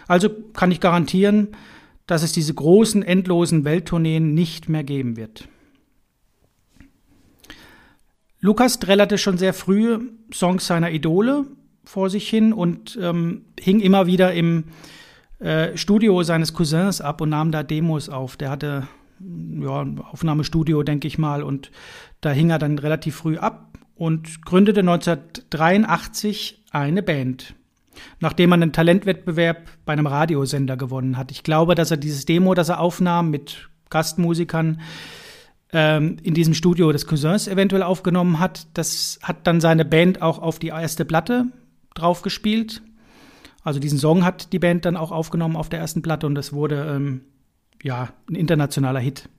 [0.06, 1.56] Also kann ich garantieren,
[2.08, 5.48] dass es diese großen, endlosen Welttourneen nicht mehr geben wird.
[8.42, 9.98] Lukas trällerte schon sehr früh
[10.34, 11.46] Songs seiner Idole
[11.86, 14.66] vor sich hin und ähm, hing immer wieder im
[15.40, 18.36] äh, Studio seines Cousins ab und nahm da Demos auf.
[18.36, 18.90] Der hatte
[19.62, 21.44] ja, ein Aufnahmestudio, denke ich mal.
[21.44, 21.72] Und
[22.22, 23.70] da hing er dann relativ früh ab.
[23.96, 27.54] und gründete 1983 eine Band,
[28.20, 31.32] nachdem er einen Talentwettbewerb bei einem Radiosender gewonnen hat.
[31.32, 34.82] Ich glaube, dass er dieses Demo, das er aufnahm mit Gastmusikern,
[35.74, 38.68] ähm, in diesem Studio des Cousins eventuell aufgenommen hat.
[38.74, 41.46] Das hat dann seine Band auch auf die erste Platte
[41.94, 42.82] draufgespielt.
[43.64, 46.54] Also diesen Song hat die Band dann auch aufgenommen auf der ersten Platte und das
[46.54, 47.22] wurde ähm,
[47.84, 49.30] ja ein internationaler Hit.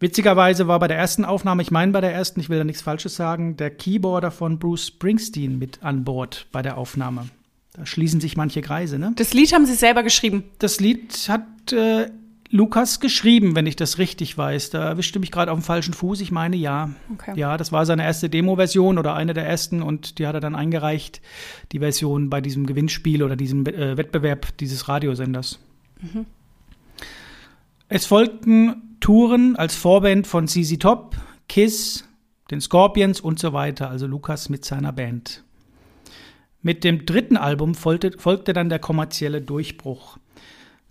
[0.00, 2.82] Witzigerweise war bei der ersten Aufnahme, ich meine bei der ersten, ich will da nichts
[2.82, 7.28] Falsches sagen, der Keyboarder von Bruce Springsteen mit an Bord bei der Aufnahme.
[7.72, 9.12] Da schließen sich manche Kreise, ne?
[9.16, 10.44] Das Lied haben Sie selber geschrieben.
[10.58, 12.10] Das Lied hat äh,
[12.50, 14.70] Lukas geschrieben, wenn ich das richtig weiß.
[14.70, 16.20] Da erwischte mich gerade auf dem falschen Fuß.
[16.20, 16.90] Ich meine, ja.
[17.12, 17.32] Okay.
[17.34, 20.54] Ja, das war seine erste Demo-Version oder eine der ersten und die hat er dann
[20.54, 21.20] eingereicht,
[21.72, 25.58] die Version bei diesem Gewinnspiel oder diesem äh, Wettbewerb dieses Radiosenders.
[26.00, 26.26] Mhm.
[27.88, 31.16] Es folgten Touren als Vorband von CZ Top,
[31.48, 32.08] Kiss,
[32.50, 35.44] den Scorpions und so weiter, also Lukas mit seiner Band.
[36.62, 40.16] Mit dem dritten Album folgte, folgte dann der kommerzielle Durchbruch.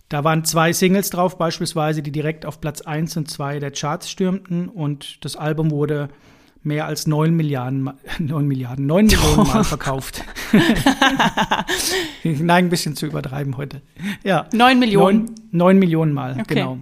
[0.08, 4.08] Da waren zwei Singles drauf, beispielsweise, die direkt auf Platz 1 und 2 der Charts
[4.08, 6.10] stürmten und das Album wurde
[6.64, 10.24] mehr als 9 Milliarden, 9 Milliarden, 9 Millionen Mal verkauft.
[12.22, 13.82] ich neige ein bisschen zu übertreiben heute.
[14.24, 14.48] Ja.
[14.52, 15.26] 9 Millionen.
[15.26, 16.54] 9, 9 Millionen Mal, okay.
[16.54, 16.78] genau.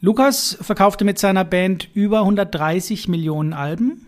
[0.00, 4.06] Lukas verkaufte mit seiner Band über 130 Millionen Alben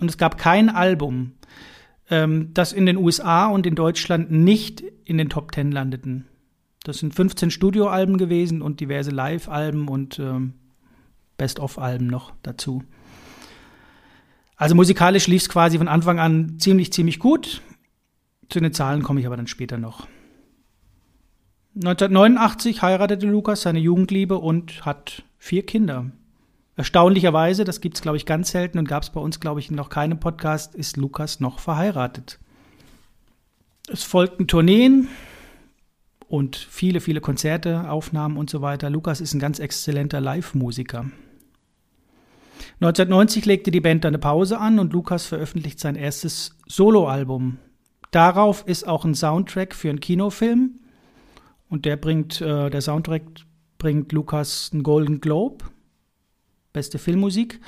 [0.00, 1.32] und es gab kein Album,
[2.10, 6.26] ähm, das in den USA und in Deutschland nicht in den Top 10 landeten.
[6.82, 10.54] Das sind 15 Studioalben gewesen und diverse Live-Alben und ähm,
[11.38, 12.82] Best-of-Alben noch dazu.
[14.56, 17.62] Also musikalisch lief es quasi von Anfang an ziemlich, ziemlich gut.
[18.48, 20.06] Zu den Zahlen komme ich aber dann später noch.
[21.74, 26.10] 1989 heiratete Lukas seine Jugendliebe und hat vier Kinder.
[26.76, 29.70] Erstaunlicherweise, das gibt es, glaube ich, ganz selten und gab es bei uns, glaube ich,
[29.70, 32.38] noch keinen Podcast, ist Lukas noch verheiratet.
[33.88, 35.08] Es folgten Tourneen
[36.28, 38.88] und viele, viele Konzerte, Aufnahmen und so weiter.
[38.90, 41.06] Lukas ist ein ganz exzellenter Live-Musiker.
[42.80, 47.58] 1990 legte die Band eine Pause an und Lukas veröffentlicht sein erstes Soloalbum.
[48.10, 50.80] Darauf ist auch ein Soundtrack für einen Kinofilm
[51.68, 53.22] und der bringt, äh, der Soundtrack
[53.78, 55.64] bringt Lukas einen Golden Globe,
[56.72, 57.60] beste Filmmusik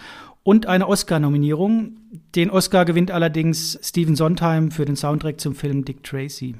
[0.43, 1.97] und eine Oscar-Nominierung.
[2.35, 6.55] Den Oscar gewinnt allerdings Stephen Sondheim für den Soundtrack zum Film Dick Tracy.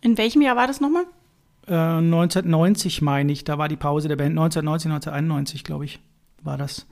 [0.00, 1.04] In welchem Jahr war das nochmal?
[1.66, 4.30] Äh, 1990 meine ich, da war die Pause der Band.
[4.30, 6.00] 1990, 1991, glaube ich,
[6.42, 6.86] war das.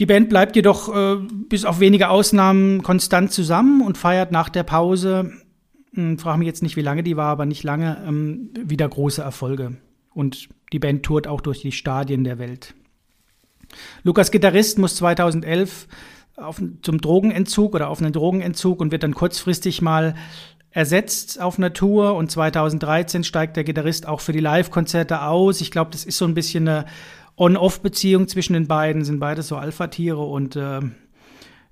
[0.00, 1.16] Die Band bleibt jedoch äh,
[1.48, 5.30] bis auf wenige Ausnahmen konstant zusammen und feiert nach der Pause
[5.94, 9.22] hm, frage mich jetzt nicht, wie lange die war, aber nicht lange, ähm, wieder große
[9.22, 9.76] Erfolge.
[10.12, 12.74] Und die Band tourt auch durch die Stadien der Welt.
[14.02, 15.88] Lukas Gitarrist muss 2011
[16.36, 20.14] auf, zum Drogenentzug oder auf einen Drogenentzug und wird dann kurzfristig mal
[20.70, 25.60] ersetzt auf einer Tour und 2013 steigt der Gitarrist auch für die Live-Konzerte aus.
[25.60, 26.86] Ich glaube, das ist so ein bisschen eine
[27.36, 30.80] On-Off-Beziehung zwischen den beiden, sind beide so Alpha-Tiere und äh,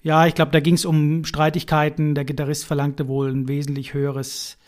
[0.02, 2.14] ja, ich glaube, da ging es um Streitigkeiten.
[2.14, 4.58] Der Gitarrist verlangte wohl ein wesentlich höheres,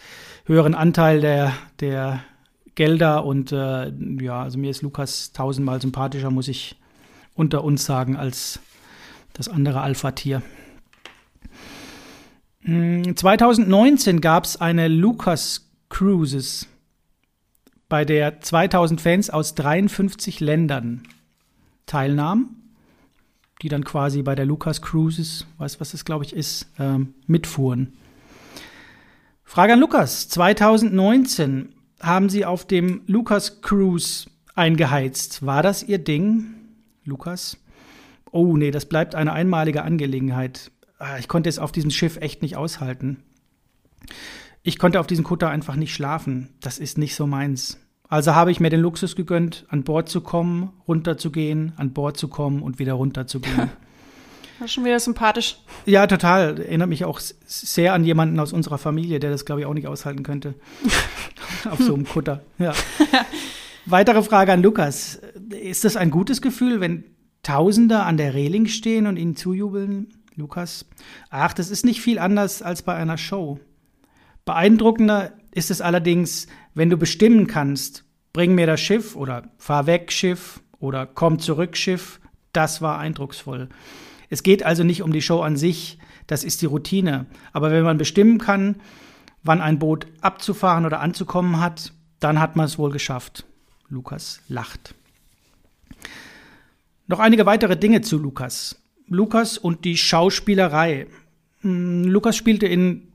[0.45, 2.23] höheren Anteil der, der
[2.77, 6.77] Gelder und äh, ja, also mir ist Lukas tausendmal sympathischer, muss ich
[7.35, 8.61] unter uns sagen, als
[9.33, 10.43] das andere Alpha-Tier.
[12.65, 16.67] 2019 gab es eine Lucas Cruises,
[17.89, 21.03] bei der 2000 Fans aus 53 Ländern
[21.87, 22.65] teilnahmen
[23.63, 27.95] die dann quasi bei der Lucas Cruises, weiß was das glaube ich ist, ähm, mitfuhren.
[29.43, 30.29] Frage an Lukas.
[30.29, 31.71] 2019
[32.01, 35.47] haben Sie auf dem Lucas Cruise eingeheizt.
[35.47, 36.55] War das Ihr Ding,
[37.05, 37.57] Lukas?
[38.31, 40.71] Oh nee, das bleibt eine einmalige Angelegenheit.
[40.99, 43.23] Ah, ich konnte es auf diesem Schiff echt nicht aushalten.
[44.67, 46.49] Ich konnte auf diesem Kutter einfach nicht schlafen.
[46.61, 47.79] Das ist nicht so meins.
[48.09, 52.29] Also habe ich mir den Luxus gegönnt, an Bord zu kommen, runterzugehen, an Bord zu
[52.29, 53.71] kommen und wieder runterzugehen.
[54.61, 55.59] Das ist schon wieder sympathisch.
[55.85, 56.61] Ja, total.
[56.61, 59.89] Erinnert mich auch sehr an jemanden aus unserer Familie, der das, glaube ich, auch nicht
[59.89, 60.55] aushalten könnte.
[61.69, 62.41] Auf so einem Kutter.
[62.59, 62.73] Ja.
[63.85, 65.21] Weitere Frage an Lukas.
[65.51, 67.03] Ist das ein gutes Gefühl, wenn
[67.43, 70.15] Tausende an der Reling stehen und ihnen zujubeln?
[70.37, 70.87] Lukas?
[71.31, 73.59] Ach, das ist nicht viel anders als bei einer Show.
[74.45, 80.13] Beeindruckender ist es allerdings, wenn du bestimmen kannst, bring mir das Schiff oder fahr weg
[80.13, 82.21] Schiff oder komm zurück Schiff,
[82.53, 83.69] das war eindrucksvoll.
[84.29, 87.27] Es geht also nicht um die Show an sich, das ist die Routine.
[87.53, 88.77] Aber wenn man bestimmen kann,
[89.43, 93.45] wann ein Boot abzufahren oder anzukommen hat, dann hat man es wohl geschafft.
[93.89, 94.95] Lukas lacht.
[97.07, 98.83] Noch einige weitere Dinge zu Lukas.
[99.07, 101.07] Lukas und die Schauspielerei.
[101.61, 103.09] Hm, Lukas spielte in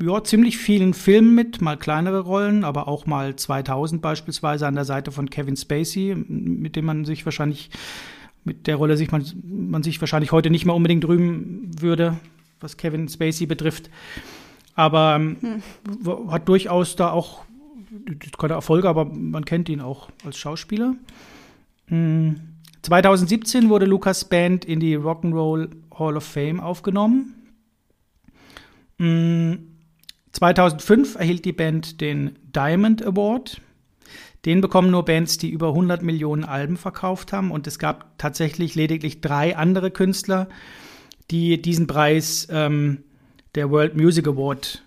[0.00, 4.84] ja, ziemlich vielen Filmen mit, mal kleinere Rollen, aber auch mal 2000 beispielsweise an der
[4.84, 7.70] Seite von Kevin Spacey, mit dem man sich wahrscheinlich,
[8.44, 12.16] mit der Rolle sich man, man sich wahrscheinlich heute nicht mehr unbedingt rühmen würde,
[12.60, 13.90] was Kevin Spacey betrifft.
[14.74, 15.62] Aber hm.
[16.30, 17.42] hat durchaus da auch
[18.38, 20.94] keine Erfolge, aber man kennt ihn auch als Schauspieler.
[21.88, 23.68] 2017 hm.
[23.68, 27.34] wurde Lukas Band in die Rock'n'Roll Hall of Fame aufgenommen.
[30.32, 31.20] 2005 hm.
[31.20, 33.60] erhielt die Band den Diamond Award.
[34.44, 37.50] Den bekommen nur Bands, die über 100 Millionen Alben verkauft haben.
[37.50, 40.48] Und es gab tatsächlich lediglich drei andere Künstler,
[41.30, 43.02] die diesen Preis ähm,
[43.54, 44.84] der World Music Award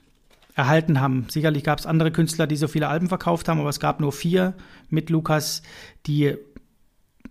[0.56, 1.28] erhalten haben.
[1.30, 4.12] Sicherlich gab es andere Künstler, die so viele Alben verkauft haben, aber es gab nur
[4.12, 4.54] vier
[4.90, 5.62] mit Lukas,
[6.08, 6.36] die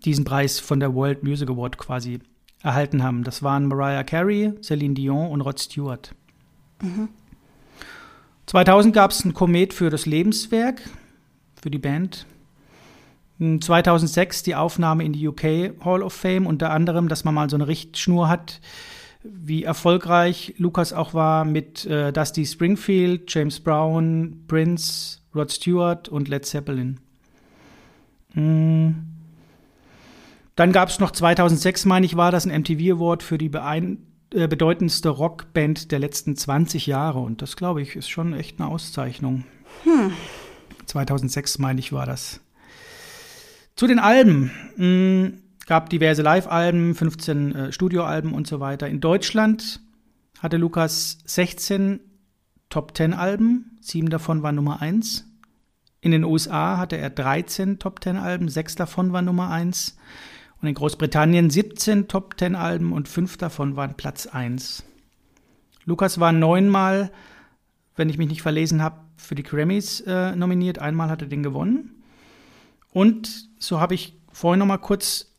[0.04, 2.20] diesen Preis von der World Music Award quasi
[2.62, 3.24] erhalten haben.
[3.24, 6.14] Das waren Mariah Carey, Celine Dion und Rod Stewart.
[6.82, 7.08] Mhm.
[8.50, 10.82] 2000 gab es ein Komet für das Lebenswerk,
[11.62, 12.26] für die Band.
[13.38, 17.54] 2006 die Aufnahme in die UK Hall of Fame, unter anderem, dass man mal so
[17.54, 18.60] eine Richtschnur hat,
[19.22, 26.26] wie erfolgreich Lukas auch war mit äh, Dusty Springfield, James Brown, Prince, Rod Stewart und
[26.26, 26.98] Led Zeppelin.
[28.34, 28.88] Mm.
[30.56, 34.09] Dann gab es noch 2006, meine ich, war das ein MTV Award für die beein
[34.30, 37.20] bedeutendste Rockband der letzten 20 Jahre.
[37.20, 39.44] Und das, glaube ich, ist schon echt eine Auszeichnung.
[39.84, 40.12] Hm.
[40.86, 42.40] 2006, meine ich, war das.
[43.76, 44.50] Zu den Alben.
[44.76, 45.40] Mm
[45.70, 48.88] gab diverse Live-Alben, 15 äh, Studioalben und so weiter.
[48.88, 49.80] In Deutschland
[50.40, 52.00] hatte Lukas 16
[52.70, 55.28] Top 10 Alben, sieben davon waren Nummer 1.
[56.00, 59.96] In den USA hatte er 13 Top 10 Alben, sechs davon waren Nummer 1.
[60.60, 64.84] Und in Großbritannien 17 Top 10 Alben und fünf davon waren Platz 1.
[65.84, 67.10] Lukas war neunmal,
[67.96, 70.78] wenn ich mich nicht verlesen habe, für die Grammys äh, nominiert.
[70.78, 72.02] Einmal hat er den gewonnen.
[72.92, 75.32] Und so habe ich vorhin noch mal kurz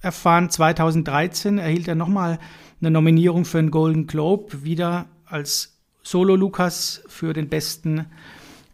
[0.00, 2.38] erfahren, 2013 erhielt er nochmal
[2.80, 8.06] eine Nominierung für einen Golden Globe, wieder als Solo-Lukas für den besten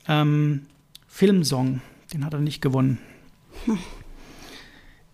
[0.08, 0.66] ähm,
[1.08, 1.80] Filmsong.
[2.12, 2.98] Den hat er nicht gewonnen.
[3.64, 3.78] Hm.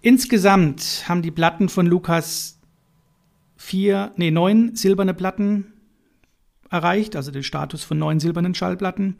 [0.02, 2.60] Insgesamt haben die Platten von Lukas
[3.56, 5.72] vier, nee, neun silberne Platten
[6.68, 9.18] erreicht, also den Status von neun silbernen Schallplatten.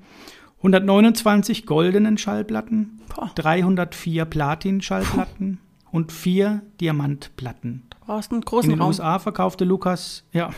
[0.58, 3.00] 129 goldenen Schallplatten,
[3.34, 5.58] 304 Platin-Schallplatten,
[5.90, 7.82] und vier Diamantplatten.
[7.90, 8.88] Du brauchst einen großen In den Raum.
[8.88, 10.50] USA verkaufte Lukas, ja,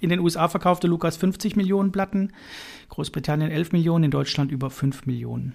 [0.00, 2.32] in den USA verkaufte Lukas 50 Millionen Platten,
[2.88, 5.54] Großbritannien 11 Millionen, in Deutschland über 5 Millionen.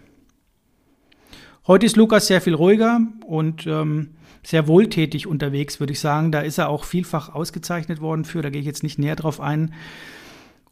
[1.65, 4.10] Heute ist Lukas sehr viel ruhiger und ähm,
[4.43, 6.34] sehr wohltätig unterwegs, würde ich sagen.
[6.34, 9.39] Da ist er auch vielfach ausgezeichnet worden für, da gehe ich jetzt nicht näher drauf
[9.39, 9.73] ein.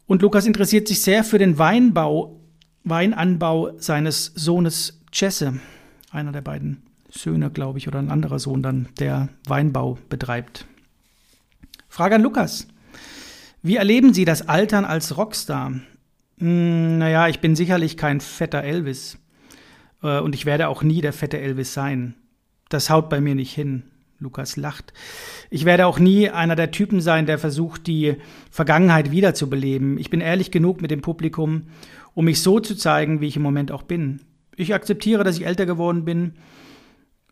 [0.06, 2.38] Und Lukas interessiert sich sehr für den Weinbau,
[2.84, 5.60] Weinanbau seines Sohnes Jesse,
[6.10, 10.66] einer der beiden Söhne, glaube ich, oder ein anderer Sohn dann, der Weinbau betreibt.
[11.88, 12.68] Frage an Lukas.
[13.62, 15.72] Wie erleben Sie das Altern als Rockstar?
[16.36, 19.16] Hm, naja, ich bin sicherlich kein fetter Elvis.
[20.02, 22.14] Äh, und ich werde auch nie der fette Elvis sein.
[22.68, 23.84] Das haut bei mir nicht hin.
[24.18, 24.92] Lukas lacht.
[25.50, 28.16] Ich werde auch nie einer der Typen sein, der versucht, die
[28.52, 29.98] Vergangenheit wiederzubeleben.
[29.98, 31.64] Ich bin ehrlich genug mit dem Publikum,
[32.14, 34.20] um mich so zu zeigen, wie ich im Moment auch bin.
[34.54, 36.34] Ich akzeptiere, dass ich älter geworden bin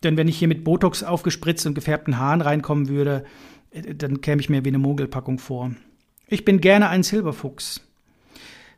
[0.03, 3.25] denn wenn ich hier mit Botox aufgespritzt und gefärbten Haaren reinkommen würde,
[3.71, 5.73] äh, dann käme ich mir wie eine Mogelpackung vor.
[6.29, 7.81] Ich bin gerne ein Silberfuchs.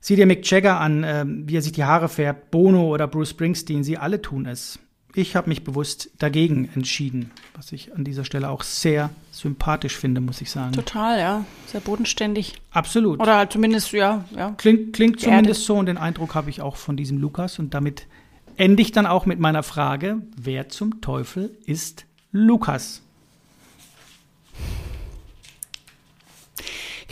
[0.04, 3.30] Sieh dir Mick Jagger an, äh, wie er sich die Haare färbt, Bono oder Bruce
[3.30, 4.80] Springsteen, sie alle tun es.
[5.14, 10.20] Ich habe mich bewusst dagegen entschieden, was ich an dieser Stelle auch sehr sympathisch finde,
[10.20, 10.72] muss ich sagen.
[10.72, 11.44] Total, ja.
[11.66, 12.54] Sehr bodenständig.
[12.72, 13.20] Absolut.
[13.20, 14.24] Oder halt zumindest, ja.
[14.34, 14.54] ja.
[14.56, 18.08] Klingt, klingt zumindest so und den Eindruck habe ich auch von diesem Lukas und damit
[18.56, 23.01] ende ich dann auch mit meiner Frage, wer zum Teufel ist Lukas?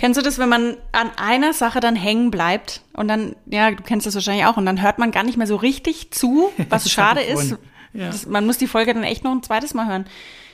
[0.00, 3.82] Kennst du das, wenn man an einer Sache dann hängen bleibt und dann, ja, du
[3.82, 6.90] kennst das wahrscheinlich auch, und dann hört man gar nicht mehr so richtig zu, was
[6.90, 7.56] schade ist.
[7.92, 8.06] Ja.
[8.06, 10.06] Das, man muss die Folge dann echt noch ein zweites Mal hören.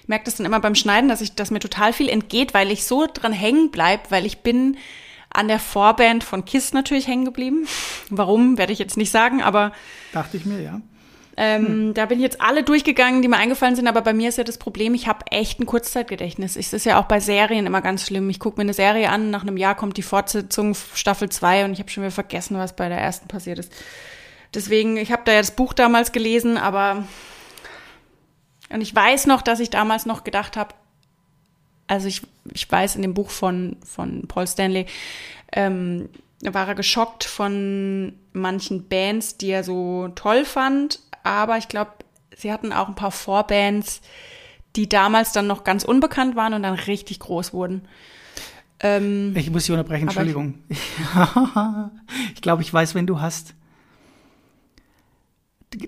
[0.03, 2.73] Ich merke das dann immer beim Schneiden, dass ich, dass mir total viel entgeht, weil
[2.73, 4.79] ich so dran hängen bleib, weil ich bin
[5.31, 7.69] an der Vorband von Kiss natürlich hängen geblieben.
[8.11, 9.71] Warum, werde ich jetzt nicht sagen, aber.
[10.13, 10.81] Dachte ich mir, ja.
[11.39, 11.95] Ähm, hm.
[11.95, 14.45] Da bin ich jetzt alle durchgegangen, die mir eingefallen sind, aber bei mir ist ja
[14.45, 16.57] das Problem, ich habe echt ein Kurzzeitgedächtnis.
[16.57, 18.31] Es ist ja auch bei Serien immer ganz schlimm.
[18.31, 21.73] Ich gucke mir eine Serie an, nach einem Jahr kommt die Fortsetzung Staffel 2 und
[21.73, 23.73] ich habe schon wieder vergessen, was bei der ersten passiert ist.
[24.55, 27.05] Deswegen, ich habe da ja das Buch damals gelesen, aber
[28.71, 30.75] und ich weiß noch, dass ich damals noch gedacht habe,
[31.87, 32.23] Also ich,
[32.53, 34.87] ich weiß in dem Buch von, von Paul Stanley,
[35.53, 36.09] ähm,
[36.41, 41.01] war er geschockt von manchen Bands, die er so toll fand.
[41.27, 41.91] Aber ich glaube,
[42.37, 44.01] sie hatten auch ein paar Vorbands,
[44.77, 47.83] die damals dann noch ganz unbekannt waren und dann richtig groß wurden.
[48.79, 50.55] Ähm, ich muss Sie unterbrechen, Entschuldigung.
[50.69, 53.55] Ich, ich glaube, ich weiß, wenn du hast.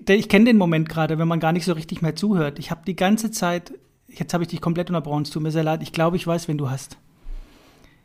[0.09, 2.59] Ich kenne den Moment gerade, wenn man gar nicht so richtig mehr zuhört.
[2.59, 3.71] Ich habe die ganze Zeit,
[4.09, 5.81] jetzt habe ich dich komplett unterbrochen, es tut mir sehr leid.
[5.83, 6.97] Ich glaube, ich weiß, wenn du hast.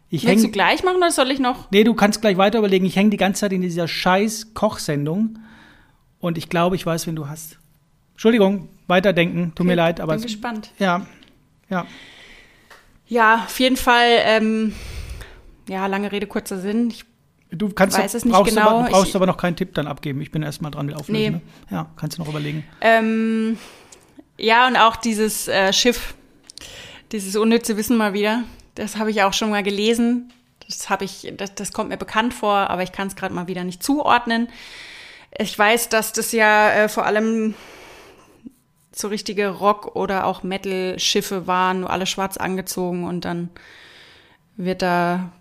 [0.09, 1.69] Ich Willst häng, du gleich machen oder soll ich noch?
[1.73, 2.87] Nee, du kannst gleich weiter überlegen.
[2.87, 5.39] Ich hänge die ganze Zeit in dieser scheiß Kochsendung
[6.25, 7.59] und ich glaube, ich weiß, wenn du hast.
[8.13, 10.15] Entschuldigung, weiterdenken, tut okay, mir leid, aber.
[10.15, 10.71] Bin gespannt.
[10.79, 11.07] Ja,
[11.69, 11.87] ja.
[13.07, 14.75] Ja, auf jeden Fall, ähm,
[15.69, 16.89] ja, lange Rede, kurzer Sinn.
[16.89, 17.05] Ich
[17.51, 18.69] du kannst weiß es nicht brauchst genau.
[18.71, 20.23] Aber, du brauchst ich, aber noch keinen Tipp dann abgeben.
[20.23, 21.13] Ich bin erstmal dran mit auflösen.
[21.13, 21.31] Nee.
[21.31, 21.41] Ne?
[21.71, 22.65] Ja, kannst du noch überlegen.
[22.81, 23.59] Ähm,
[24.39, 26.15] ja, und auch dieses äh, Schiff,
[27.13, 28.45] dieses unnütze Wissen mal wieder.
[28.77, 30.33] Das habe ich auch schon mal gelesen.
[30.67, 33.47] Das habe ich, das, das kommt mir bekannt vor, aber ich kann es gerade mal
[33.47, 34.49] wieder nicht zuordnen.
[35.39, 37.55] Ich weiß, dass das ja äh, vor allem
[38.93, 43.51] so richtige Rock- oder auch Metal-Schiffe waren, nur alle schwarz angezogen und dann
[44.57, 45.33] wird da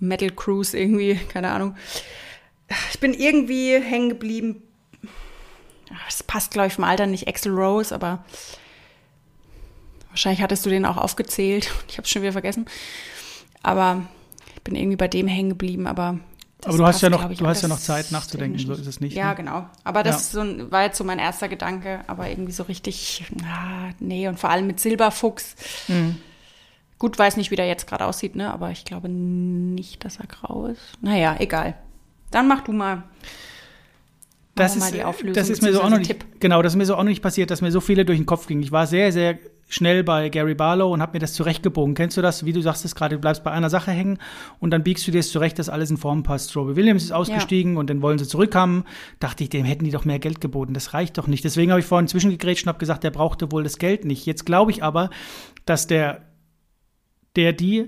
[0.00, 1.76] Metal Cruise irgendwie, keine Ahnung.
[2.90, 4.62] Ich bin irgendwie hängen geblieben.
[6.08, 8.24] Es passt, glaube ich, vom Alter nicht Axel Rose, aber
[10.08, 11.70] wahrscheinlich hattest du den auch aufgezählt.
[11.88, 12.66] Ich habe es schon wieder vergessen.
[13.62, 14.02] Aber
[14.56, 16.18] ich bin irgendwie bei dem hängen geblieben, aber
[16.58, 18.86] das aber du hast ja noch, ich, du hast ja noch Zeit nachzudenken, so ist
[18.86, 19.14] es nicht.
[19.14, 19.34] Ja, ne?
[19.36, 19.66] genau.
[19.84, 20.44] Aber das ja.
[20.44, 24.50] so, war jetzt so mein erster Gedanke, aber irgendwie so richtig, ah, nee, und vor
[24.50, 25.54] allem mit Silberfuchs.
[25.88, 26.16] Mhm.
[26.98, 28.50] Gut, weiß nicht, wie der jetzt gerade aussieht, ne?
[28.52, 30.80] Aber ich glaube nicht, dass er grau ist.
[31.02, 31.74] Naja, egal.
[32.30, 33.02] Dann mach du mal.
[34.54, 34.94] Das ist,
[35.34, 37.22] das ist mir so auch noch nicht, genau, das ist mir so auch noch nicht
[37.22, 38.62] passiert, dass mir so viele durch den Kopf gingen.
[38.62, 39.38] Ich war sehr, sehr
[39.68, 41.94] schnell bei Gary Barlow und habe mir das zurechtgebogen.
[41.94, 42.44] Kennst du das?
[42.44, 44.18] Wie du sagst es gerade, du bleibst bei einer Sache hängen
[44.60, 46.54] und dann biegst du dir es zurecht, dass alles in Form passt.
[46.56, 47.80] Robbie Williams ist ausgestiegen ja.
[47.80, 48.84] und dann wollen sie zurückkommen.
[49.18, 50.72] Dachte ich, dem hätten die doch mehr Geld geboten.
[50.72, 51.44] Das reicht doch nicht.
[51.44, 54.24] Deswegen habe ich vorhin zwischengegrätscht und habe gesagt, der brauchte wohl das Geld nicht.
[54.24, 55.10] Jetzt glaube ich aber,
[55.64, 56.22] dass der,
[57.34, 57.86] der, die,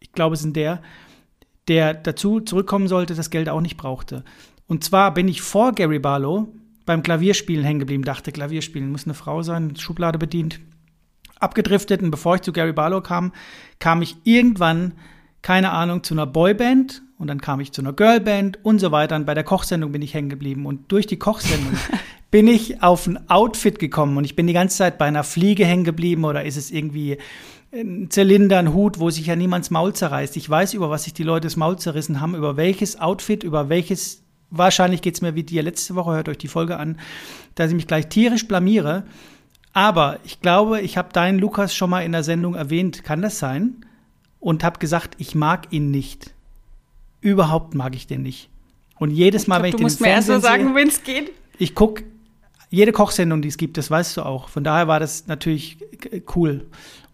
[0.00, 0.80] ich glaube, es sind der,
[1.68, 4.24] der dazu zurückkommen sollte, das Geld auch nicht brauchte.
[4.66, 6.48] Und zwar bin ich vor Gary Barlow
[6.86, 10.60] beim Klavierspielen hängen geblieben, dachte, Klavierspielen muss eine Frau sein, Schublade bedient
[11.40, 13.32] abgedriftet und bevor ich zu Gary Barlow kam,
[13.78, 14.94] kam ich irgendwann,
[15.42, 19.16] keine Ahnung, zu einer Boyband und dann kam ich zu einer Girlband und so weiter.
[19.16, 20.66] Und bei der Kochsendung bin ich hängen geblieben.
[20.66, 21.76] Und durch die Kochsendung
[22.30, 25.64] bin ich auf ein Outfit gekommen und ich bin die ganze Zeit bei einer Fliege
[25.64, 27.18] hängen geblieben oder ist es irgendwie
[27.72, 30.36] ein Zylinder, ein Hut, wo sich ja niemands Maul zerreißt.
[30.36, 33.68] Ich weiß, über was sich die Leute das Maul zerrissen haben, über welches Outfit, über
[33.68, 36.98] welches, wahrscheinlich geht's mir wie dir letzte Woche, hört euch die Folge an,
[37.56, 39.04] dass ich mich gleich tierisch blamiere.
[39.72, 43.04] Aber ich glaube, ich habe deinen Lukas schon mal in der Sendung erwähnt.
[43.04, 43.84] Kann das sein?
[44.40, 46.34] Und habe gesagt, ich mag ihn nicht.
[47.20, 48.50] Überhaupt mag ich den nicht.
[48.98, 50.74] Und jedes Mal, ich glaub, wenn ich den Fernsehen Du musst mir erst mal sagen,
[50.74, 51.32] wenn es geht.
[51.58, 52.04] Ich gucke
[52.70, 54.48] jede Kochsendung, die es gibt, das weißt du auch.
[54.48, 55.78] Von daher war das natürlich
[56.34, 56.66] cool.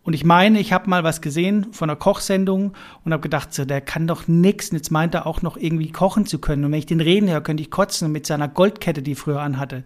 [0.02, 3.64] Und ich meine, ich habe mal was gesehen von einer Kochsendung und habe gedacht, so,
[3.64, 4.70] der kann doch nix.
[4.70, 6.64] Und jetzt meint er auch noch irgendwie kochen zu können.
[6.64, 9.40] Und wenn ich den reden höre, könnte ich kotzen mit seiner Goldkette, die er früher
[9.40, 9.82] anhatte.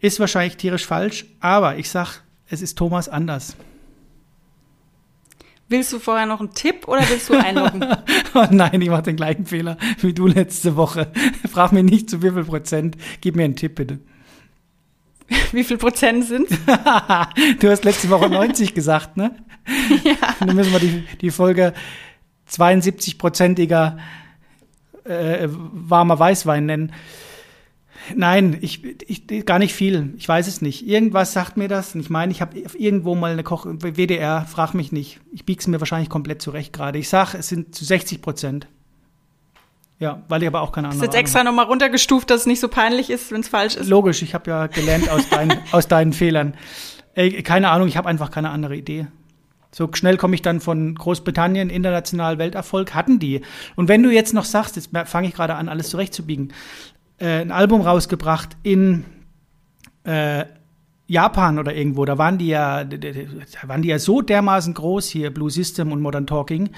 [0.00, 3.56] Ist wahrscheinlich tierisch falsch, aber ich sag, es ist Thomas anders.
[5.70, 7.84] Willst du vorher noch einen Tipp oder willst du einloggen?
[8.34, 11.12] oh nein, ich mache den gleichen Fehler wie du letzte Woche.
[11.50, 12.96] Frag mich nicht zu wie viel Prozent.
[13.20, 13.98] Gib mir einen Tipp bitte.
[15.52, 16.48] Wie viel Prozent sind
[17.60, 19.36] Du hast letzte Woche 90 gesagt, ne?
[20.02, 20.14] Ja.
[20.40, 21.74] Dann müssen wir die, die Folge
[22.50, 23.98] 72-prozentiger
[25.04, 26.92] äh, warmer Weißwein nennen.
[28.14, 30.14] Nein, ich, ich, gar nicht viel.
[30.16, 30.86] Ich weiß es nicht.
[30.86, 31.94] Irgendwas sagt mir das.
[31.94, 35.20] Und ich meine, ich habe irgendwo mal eine Koch, WDR, frag mich nicht.
[35.32, 36.98] Ich biege es mir wahrscheinlich komplett zurecht gerade.
[36.98, 38.66] Ich sage, es sind zu 60 Prozent.
[39.98, 41.06] Ja, weil ich aber auch keine Ahnung habe.
[41.06, 43.88] Ist jetzt extra nochmal runtergestuft, dass es nicht so peinlich ist, wenn es falsch ist.
[43.88, 46.54] Logisch, ich habe ja gelernt aus, dein, aus deinen Fehlern.
[47.14, 49.08] Ey, keine Ahnung, ich habe einfach keine andere Idee.
[49.72, 53.42] So schnell komme ich dann von Großbritannien, international Welterfolg, hatten die.
[53.76, 56.52] Und wenn du jetzt noch sagst, jetzt fange ich gerade an, alles zurechtzubiegen,
[57.18, 59.04] äh, ein Album rausgebracht in
[60.04, 60.44] äh,
[61.06, 62.04] Japan oder irgendwo.
[62.04, 62.98] Da waren die ja, da
[63.64, 66.70] waren die ja so dermaßen groß hier, Blue System und Modern Talking.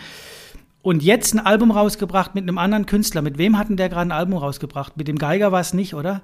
[0.82, 3.20] Und jetzt ein Album rausgebracht mit einem anderen Künstler.
[3.20, 4.96] Mit wem hatten der gerade ein Album rausgebracht?
[4.96, 6.22] Mit dem Geiger war es nicht, oder?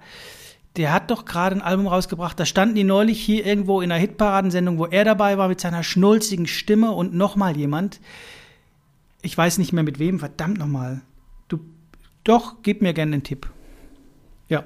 [0.77, 2.39] Der hat doch gerade ein Album rausgebracht.
[2.39, 5.83] Da standen die neulich hier irgendwo in einer Hitparadensendung, wo er dabei war mit seiner
[5.83, 8.01] schnulzigen Stimme und nochmal jemand.
[9.21, 11.03] Ich weiß nicht mehr mit wem, verdammt nochmal.
[11.49, 11.61] Du,
[12.25, 13.51] doch, gib mir gerne einen Tipp.
[14.49, 14.65] Ja.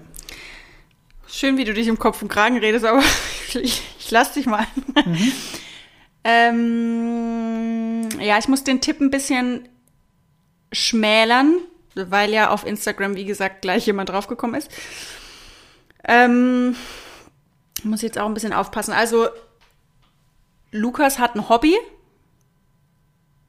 [1.26, 3.02] Schön, wie du dich im Kopf und Kragen redest, aber
[3.48, 4.66] ich, ich lass dich mal.
[5.04, 5.32] Mhm.
[6.22, 9.68] Ähm, ja, ich muss den Tipp ein bisschen
[10.70, 11.56] schmälern,
[11.94, 14.70] weil ja auf Instagram, wie gesagt, gleich jemand draufgekommen ist.
[16.04, 16.76] Ähm,
[17.84, 18.92] muss jetzt auch ein bisschen aufpassen.
[18.92, 19.28] Also,
[20.72, 21.74] Lukas hat ein Hobby.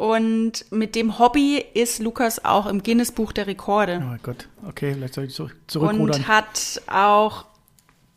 [0.02, 4.04] Und mit dem Hobby ist Lukas auch im Guinness-Buch der Rekorde.
[4.04, 6.22] Oh Gott, okay, vielleicht soll ich zurück, zurückrudern.
[6.22, 7.45] Und hat auch,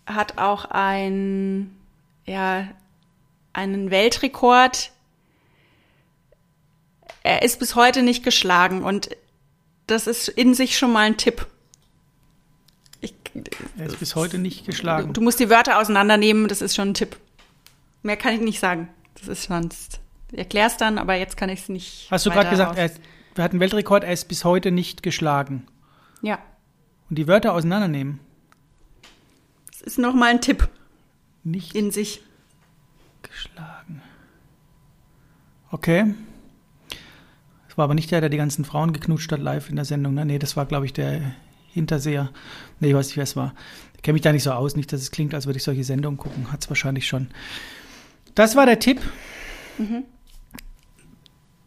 [0.07, 1.76] hat auch ein,
[2.24, 2.68] ja,
[3.53, 4.93] einen Weltrekord.
[7.22, 9.11] Er ist bis heute nicht geschlagen und
[9.87, 11.47] das ist in sich schon mal ein Tipp.
[13.03, 13.14] Ich,
[13.76, 15.12] er ist bis heute nicht geschlagen.
[15.12, 17.18] Du, musst die Wörter auseinandernehmen, das ist schon ein Tipp.
[18.03, 18.89] Mehr kann ich nicht sagen.
[19.18, 20.01] Das ist sonst.
[20.37, 22.09] Erklär's dann, aber jetzt kann ich es nicht.
[22.11, 22.91] Hast du gerade gesagt, er
[23.35, 25.66] wir hatten Weltrekord, er ist bis heute nicht geschlagen.
[26.22, 26.39] Ja.
[27.11, 28.20] Und die Wörter auseinandernehmen.
[29.72, 30.68] Das ist nochmal ein Tipp.
[31.43, 32.22] Nicht in sich
[33.22, 34.03] geschlagen.
[35.70, 36.14] Okay.
[37.68, 40.14] Das war aber nicht der, der die ganzen Frauen geknutscht hat live in der Sendung.
[40.14, 40.24] Ne?
[40.24, 41.35] Nee, das war, glaube ich, der
[41.72, 42.30] Hinterseher.
[42.78, 43.53] Nee, ich weiß nicht, wer es war.
[43.97, 44.76] Ich kenne mich da nicht so aus.
[44.76, 46.53] Nicht, dass es klingt, als würde ich solche Sendungen gucken.
[46.53, 47.30] Hat es wahrscheinlich schon.
[48.37, 49.01] Das war der Tipp.
[49.76, 50.05] Mhm.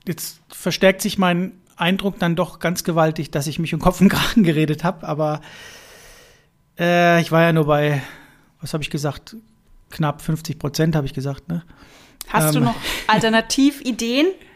[0.08, 4.10] Jetzt verstärkt sich mein Eindruck dann doch ganz gewaltig, dass ich mich um Kopf und
[4.10, 5.08] Kragen geredet habe.
[5.08, 5.42] Aber
[6.80, 8.02] äh, ich war ja nur bei,
[8.62, 9.36] was habe ich gesagt?
[9.90, 11.48] Knapp 50 Prozent, habe ich gesagt.
[11.48, 11.64] Ne?
[12.28, 12.76] Hast ähm, du noch
[13.08, 14.28] Alternativideen?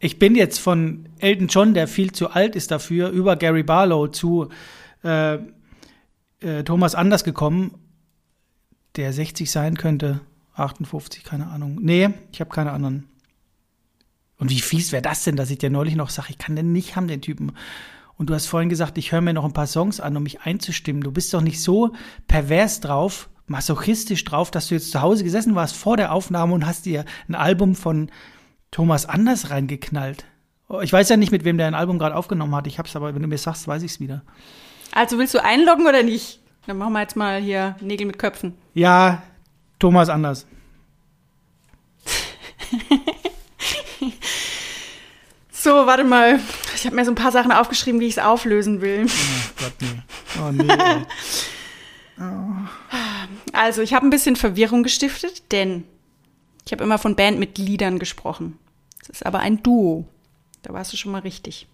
[0.00, 4.08] ich bin jetzt von Elton John, der viel zu alt ist dafür, über Gary Barlow
[4.08, 4.48] zu
[5.02, 5.38] äh,
[6.40, 7.74] äh, Thomas Anders gekommen,
[8.96, 10.20] der 60 sein könnte,
[10.56, 11.78] 58, keine Ahnung.
[11.80, 13.08] Nee, ich habe keine anderen.
[14.38, 16.72] Und wie fies wäre das denn, dass ich dir neulich noch sage, ich kann den
[16.72, 17.52] nicht haben, den Typen.
[18.18, 20.42] Und du hast vorhin gesagt, ich höre mir noch ein paar Songs an, um mich
[20.42, 21.02] einzustimmen.
[21.02, 21.92] Du bist doch nicht so
[22.28, 26.66] pervers drauf, masochistisch drauf, dass du jetzt zu Hause gesessen warst vor der Aufnahme und
[26.66, 28.10] hast dir ein Album von
[28.70, 30.24] Thomas Anders reingeknallt.
[30.68, 32.66] Oh, ich weiß ja nicht, mit wem der ein Album gerade aufgenommen hat.
[32.66, 34.22] Ich hab's aber, wenn du mir sagst, weiß ich's wieder.
[34.92, 36.40] Also willst du einloggen oder nicht?
[36.66, 38.54] Dann machen wir jetzt mal hier Nägel mit Köpfen.
[38.74, 39.22] Ja,
[39.78, 40.46] Thomas Anders.
[45.50, 46.40] so, warte mal.
[46.74, 49.06] Ich habe mir so ein paar Sachen aufgeschrieben, wie ich es auflösen will.
[49.06, 50.02] Oh Gott, nee.
[50.40, 50.72] Oh nee.
[52.18, 52.22] oh.
[53.52, 55.84] Also, ich habe ein bisschen Verwirrung gestiftet, denn
[56.66, 58.58] ich habe immer von Bandmitgliedern gesprochen.
[59.00, 60.06] Es ist aber ein Duo.
[60.62, 61.66] Da warst du schon mal richtig.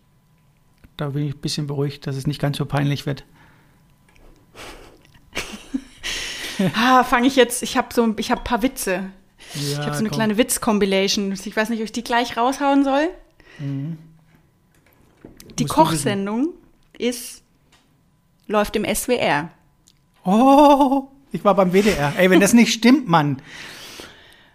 [0.97, 3.25] Da bin ich ein bisschen beruhigt, dass es nicht ganz so peinlich wird.
[6.75, 9.11] Ah, fange ich jetzt, ich habe so ich habe ein paar Witze.
[9.55, 10.19] Ja, ich habe so eine komm.
[10.19, 11.33] kleine Witz-Compilation.
[11.33, 13.09] Ich weiß nicht, ob ich die gleich raushauen soll.
[13.59, 13.99] Mhm.
[15.59, 16.49] Die Musst Kochsendung
[16.97, 17.43] ist
[18.47, 19.51] läuft im SWR.
[20.25, 22.13] Oh, ich war beim WDR.
[22.17, 23.43] Ey, wenn das nicht stimmt, Mann.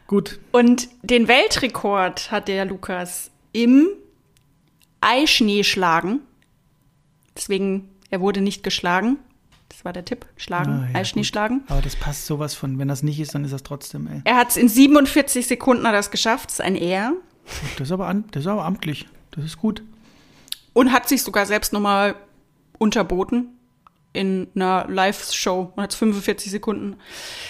[0.07, 0.39] Gut.
[0.51, 3.87] Und den Weltrekord hat der Lukas im
[5.01, 6.21] Eischnee schlagen.
[7.35, 9.17] Deswegen, er wurde nicht geschlagen.
[9.69, 10.25] Das war der Tipp.
[10.37, 11.27] Schlagen, ah, ja, Eischnee gut.
[11.27, 11.63] schlagen.
[11.67, 14.21] Aber das passt sowas von, wenn das nicht ist, dann ist das trotzdem, ey.
[14.23, 16.49] Er hat es in 47 Sekunden hat das geschafft.
[16.49, 17.13] Das ist ein Er.
[17.77, 19.07] Das ist aber, an, das ist aber amtlich.
[19.31, 19.83] Das ist gut.
[20.73, 22.15] Und hat sich sogar selbst nochmal
[22.77, 23.49] unterboten
[24.13, 25.73] in einer Live-Show.
[25.75, 26.97] Man hat 45 Sekunden.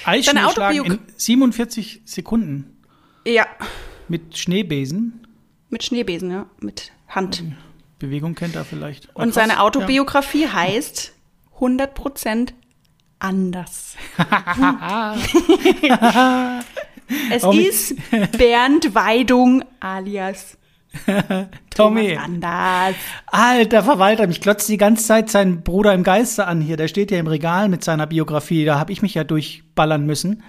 [0.06, 2.78] Eisschnee schlagen in 47 Sekunden?
[3.26, 3.46] Ja.
[4.08, 5.28] Mit Schneebesen?
[5.70, 6.46] Mit Schneebesen, ja.
[6.60, 7.44] Mit Hand.
[8.00, 9.14] Bewegung kennt er vielleicht.
[9.16, 10.54] Und seine Autobiografie ja.
[10.54, 11.14] heißt
[11.60, 12.54] 100%
[13.20, 13.96] anders.
[17.32, 17.96] es oh, ist
[18.38, 20.58] Bernd Weidung alias
[21.76, 22.16] Tommy.
[22.16, 22.96] Anders.
[23.28, 26.78] Alter Verwalter, mich klotzt die ganze Zeit sein Bruder im Geiste an hier.
[26.78, 28.66] Der steht ja im Regal mit seiner Biografie.
[28.66, 30.44] Da habe ich mich ja durchballern müssen.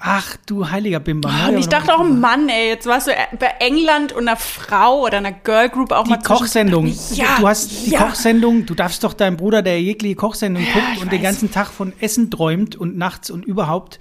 [0.00, 1.28] Ach, du heiliger Bimba.
[1.28, 5.02] Oh, und ich dachte auch, Mann, ey, jetzt warst du bei England und einer Frau
[5.04, 6.86] oder einer Girlgroup auch die mal Die Kochsendung.
[7.14, 8.04] Ja, du hast die ja.
[8.04, 11.10] Kochsendung, du darfst doch deinem Bruder, der jegliche Kochsendung ja, guckt und weiß.
[11.10, 13.98] den ganzen Tag von Essen träumt und nachts und überhaupt,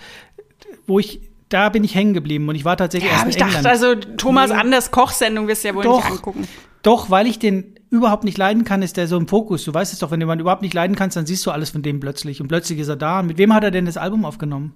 [0.85, 3.37] wo ich da bin ich hängen geblieben und ich war tatsächlich ja, erst in ich
[3.37, 3.65] England.
[3.65, 4.51] dachte, also Thomas.
[4.51, 6.47] Anders Kochsendung wirst du ja wohl doch, nicht angucken.
[6.83, 9.63] Doch, weil ich den überhaupt nicht leiden kann, ist der so im Fokus.
[9.63, 11.69] Du weißt es doch, wenn du jemanden überhaupt nicht leiden kannst, dann siehst du alles
[11.69, 12.41] von dem plötzlich.
[12.41, 13.21] Und plötzlich ist er da.
[13.21, 14.73] Und mit wem hat er denn das Album aufgenommen?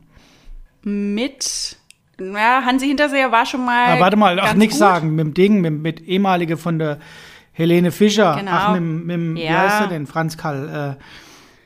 [0.84, 1.77] Mit
[2.19, 3.95] ja, Hansi Hinterseher war schon mal.
[3.95, 5.15] Ja, warte mal, ach, nichts sagen.
[5.15, 6.99] Mit dem Ding, mit, mit ehemalige von der
[7.51, 8.36] Helene Fischer.
[8.38, 8.51] Genau.
[8.53, 9.49] Ach, mit, mit ja.
[9.49, 10.07] wie heißt er denn?
[10.07, 10.97] Franz Kall.
[10.99, 11.03] Äh,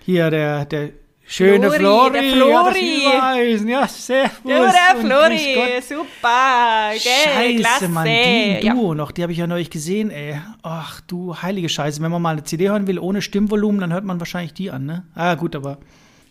[0.04, 0.90] hier, der, der
[1.28, 2.14] Schöne Flori, Flori.
[2.14, 3.04] Der Flori.
[3.04, 4.30] Ja, ja.
[4.44, 7.90] Du, der Flori, super, gell, Scheiße, klasse.
[7.90, 8.96] Mann, die Duo ja.
[8.96, 10.40] noch, die habe ich ja neulich gesehen, ey.
[10.62, 12.00] Ach, du heilige Scheiße.
[12.04, 14.86] Wenn man mal eine CD hören will ohne Stimmvolumen, dann hört man wahrscheinlich die an,
[14.86, 15.08] ne?
[15.16, 15.80] Ah, gut, aber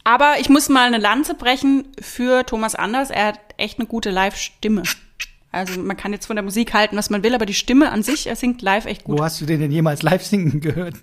[0.05, 3.11] Aber ich muss mal eine Lanze brechen für Thomas Anders.
[3.11, 4.83] Er hat echt eine gute Live-Stimme.
[5.51, 8.03] Also man kann jetzt von der Musik halten, was man will, aber die Stimme an
[8.03, 9.19] sich, er singt live echt gut.
[9.19, 10.97] Wo hast du den denn jemals live singen gehört?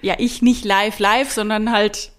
[0.00, 2.12] Ja, ich nicht live live, sondern halt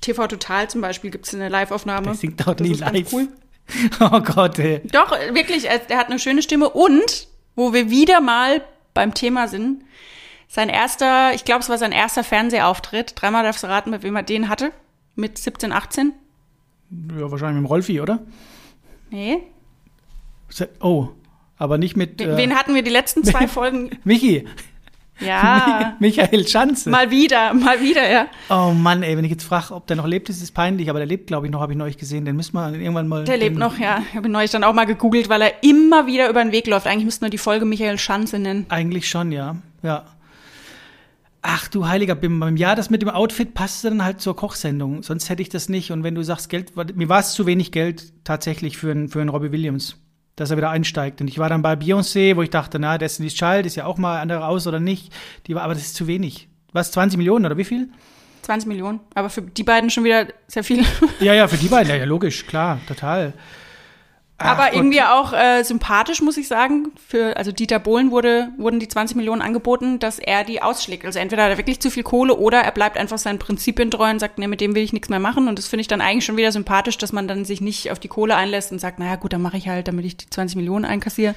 [0.00, 2.06] TV Total zum Beispiel gibt es eine Live-Aufnahme.
[2.06, 3.12] Der singt doch Das nie live.
[3.12, 3.28] Cool.
[4.00, 4.80] Oh Gott, ey.
[4.90, 8.62] Doch, wirklich, er, er hat eine schöne Stimme und, wo wir wieder mal
[8.94, 9.84] beim Thema sind,
[10.48, 13.12] sein erster, ich glaube, es war sein erster Fernsehauftritt.
[13.14, 14.72] Dreimal darfst du raten, mit wem er den hatte.
[15.18, 16.12] Mit 17, 18?
[17.18, 18.20] Ja, wahrscheinlich mit dem Rolfi, oder?
[19.10, 19.38] Nee.
[20.80, 21.08] Oh,
[21.56, 23.90] aber nicht mit äh, Wen hatten wir die letzten zwei Folgen?
[24.04, 24.46] Michi.
[25.18, 25.96] Ja.
[25.98, 26.88] Michael Schanze.
[26.88, 28.28] mal wieder, mal wieder, ja.
[28.48, 31.00] Oh Mann, ey, wenn ich jetzt frage, ob der noch lebt, ist es peinlich, aber
[31.00, 32.24] der lebt, glaube ich, noch, habe ich neulich gesehen.
[32.24, 33.24] Den müssen wir irgendwann mal.
[33.24, 34.04] Der lebt noch, ja.
[34.08, 36.68] Ich habe ihn neulich dann auch mal gegoogelt, weil er immer wieder über den Weg
[36.68, 36.86] läuft.
[36.86, 38.66] Eigentlich müssten wir die Folge Michael Schanze nennen.
[38.68, 39.56] Eigentlich schon, ja.
[39.82, 40.04] Ja.
[41.40, 45.02] Ach du heiliger Bim, ja, das mit dem Outfit passte dann halt zur Kochsendung.
[45.02, 45.92] Sonst hätte ich das nicht.
[45.92, 49.20] Und wenn du sagst, Geld, mir war es zu wenig Geld tatsächlich für einen, für
[49.20, 49.96] einen Robbie Williams,
[50.34, 51.20] dass er wieder einsteigt.
[51.20, 53.98] Und ich war dann bei Beyoncé, wo ich dachte, na, Destiny's Child ist ja auch
[53.98, 55.12] mal andere aus oder nicht.
[55.46, 56.48] Die war, aber das ist zu wenig.
[56.72, 57.88] Was, 20 Millionen oder wie viel?
[58.42, 59.00] 20 Millionen.
[59.14, 60.84] Aber für die beiden schon wieder sehr viel.
[61.20, 63.32] Ja, ja, für die beiden, ja, ja logisch, klar, total.
[64.40, 64.74] Ach Aber Gott.
[64.74, 66.92] irgendwie auch äh, sympathisch, muss ich sagen.
[67.08, 71.04] Für, also Dieter Bohlen wurde, wurden die 20 Millionen angeboten, dass er die ausschlägt.
[71.04, 74.08] Also entweder hat er wirklich zu viel Kohle oder er bleibt einfach seinen Prinzipien treu
[74.08, 75.48] und sagt, nee, mit dem will ich nichts mehr machen.
[75.48, 77.98] Und das finde ich dann eigentlich schon wieder sympathisch, dass man dann sich nicht auf
[77.98, 80.54] die Kohle einlässt und sagt, naja gut, dann mache ich halt, damit ich die 20
[80.54, 81.34] Millionen einkassiere.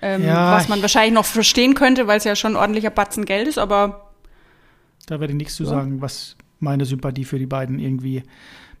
[0.00, 2.90] Ähm, Ja, was man ich- wahrscheinlich noch verstehen könnte, weil es ja schon ein ordentlicher
[2.90, 4.10] Batzen Geld ist, aber
[5.06, 8.22] Da werde ich nichts zu sagen, was meine Sympathie für die beiden irgendwie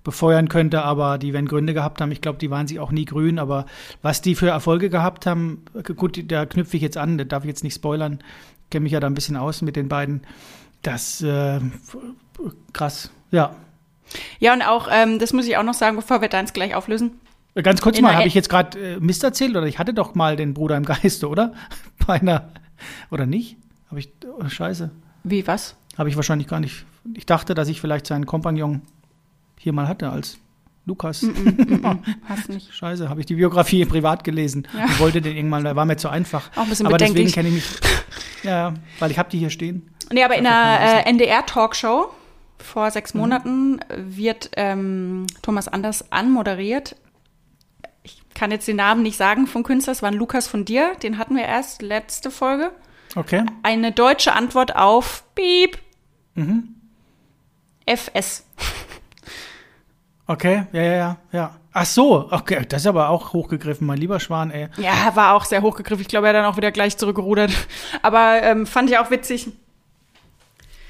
[0.06, 2.12] befeuern könnte, aber die werden Gründe gehabt haben.
[2.12, 3.66] Ich glaube, die waren sich auch nie grün, aber
[4.02, 5.64] was die für Erfolge gehabt haben,
[5.96, 8.20] gut, da knüpfe ich jetzt an, da darf ich jetzt nicht spoilern,
[8.70, 10.22] kenne mich ja da ein bisschen aus mit den beiden.
[10.82, 11.58] Das äh,
[12.72, 13.56] krass, ja.
[14.38, 17.18] ja, und auch, ähm, das muss ich auch noch sagen, bevor wir deins gleich auflösen.
[17.60, 20.14] Ganz kurz In mal, habe ich jetzt gerade äh, Mist erzählt oder ich hatte doch
[20.14, 21.52] mal den Bruder im Geiste, oder?
[22.06, 22.52] Bei einer,
[23.10, 23.56] oder nicht?
[23.90, 24.92] Habe ich, oh, scheiße.
[25.24, 25.74] Wie, was?
[25.98, 26.84] Habe ich wahrscheinlich gar nicht.
[27.14, 28.82] Ich dachte, dass ich vielleicht seinen Kompagnon
[29.66, 30.38] hier mal hatte als
[30.84, 31.26] Lukas.
[32.28, 32.72] Hast nicht.
[32.72, 34.84] Scheiße, habe ich die Biografie privat gelesen Ja.
[34.84, 36.50] und wollte den irgendwann, da war mir zu einfach.
[36.56, 37.34] Auch ein bisschen Aber deswegen bedenklich.
[37.34, 38.44] kenne ich mich.
[38.44, 39.90] Ja, weil ich habe die hier stehen.
[40.12, 40.98] Nee, aber in einer wissen.
[40.98, 42.06] äh, NDR-Talkshow
[42.58, 43.20] vor sechs Mhm.
[43.20, 46.94] Monaten wird ähm, Thomas Anders anmoderiert.
[48.04, 50.92] Ich kann jetzt den Namen nicht sagen vom Künstler, es war ein Lukas von dir,
[51.02, 52.70] den hatten wir erst letzte Folge.
[53.16, 53.44] Okay.
[53.64, 55.78] Eine deutsche Antwort auf Piep.
[56.36, 56.68] Mhm.
[57.86, 58.44] FS.
[60.26, 61.56] Okay, ja, ja, ja, ja.
[61.72, 64.68] Ach so, okay, das ist aber auch hochgegriffen, mein lieber Schwan, ey.
[64.78, 66.00] Ja, war auch sehr hochgegriffen.
[66.00, 67.52] Ich glaube, er hat dann auch wieder gleich zurückgerudert.
[68.02, 69.48] Aber ähm, fand ich auch witzig.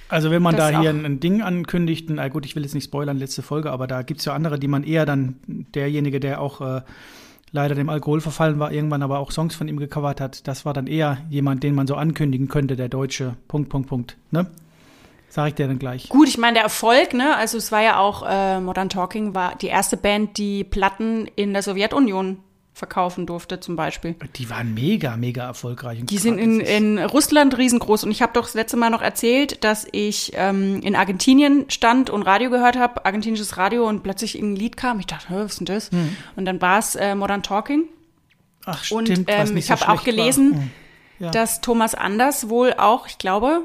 [0.09, 2.75] Also wenn man Das da hier ein, ein Ding ankündigt, na gut, ich will jetzt
[2.75, 6.41] nicht spoilern, letzte Folge, aber da gibt's ja andere, die man eher dann, derjenige, der
[6.41, 6.83] auch äh,
[7.51, 10.73] leider dem Alkohol verfallen war, irgendwann aber auch Songs von ihm gecovert hat, das war
[10.73, 14.47] dann eher jemand, den man so ankündigen könnte, der Deutsche, Punkt, Punkt, Punkt, ne?
[15.29, 16.09] Sag ich dir dann gleich.
[16.09, 17.37] Gut, ich meine, der Erfolg, ne?
[17.37, 21.53] Also es war ja auch, äh, Modern Talking war die erste Band, die Platten in
[21.53, 22.39] der Sowjetunion
[22.73, 24.17] verkaufen durfte, zum Beispiel.
[24.37, 26.01] Die waren mega, mega erfolgreich.
[26.01, 28.05] Und Die sind in, in Russland riesengroß.
[28.05, 32.11] Und ich habe doch das letzte Mal noch erzählt, dass ich ähm, in Argentinien stand
[32.11, 35.01] und Radio gehört habe, argentinisches Radio, und plötzlich ein Lied kam.
[35.01, 35.91] Ich dachte, was ist denn das?
[36.37, 37.85] Und dann war es äh, Modern Talking.
[38.67, 40.71] Ach, Und stimmt, was ähm, ich so habe auch gelesen, Hm.
[41.19, 41.31] Ja.
[41.31, 43.63] dass Thomas Anders wohl auch, ich glaube,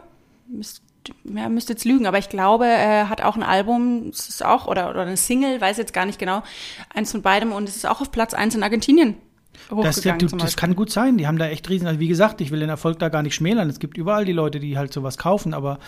[1.24, 4.68] ja, müsste jetzt lügen, aber ich glaube, er hat auch ein Album, es ist auch,
[4.68, 6.44] oder, oder eine Single, weiß jetzt gar nicht genau,
[6.94, 9.16] eins von beidem und es ist auch auf Platz eins in Argentinien
[9.70, 11.18] Das, hochgegangen du, das kann gut sein.
[11.18, 11.88] Die haben da echt riesen.
[11.88, 13.70] Also wie gesagt, ich will den Erfolg da gar nicht schmälern.
[13.70, 15.54] Es gibt überall die Leute, die halt sowas kaufen.
[15.54, 15.80] Aber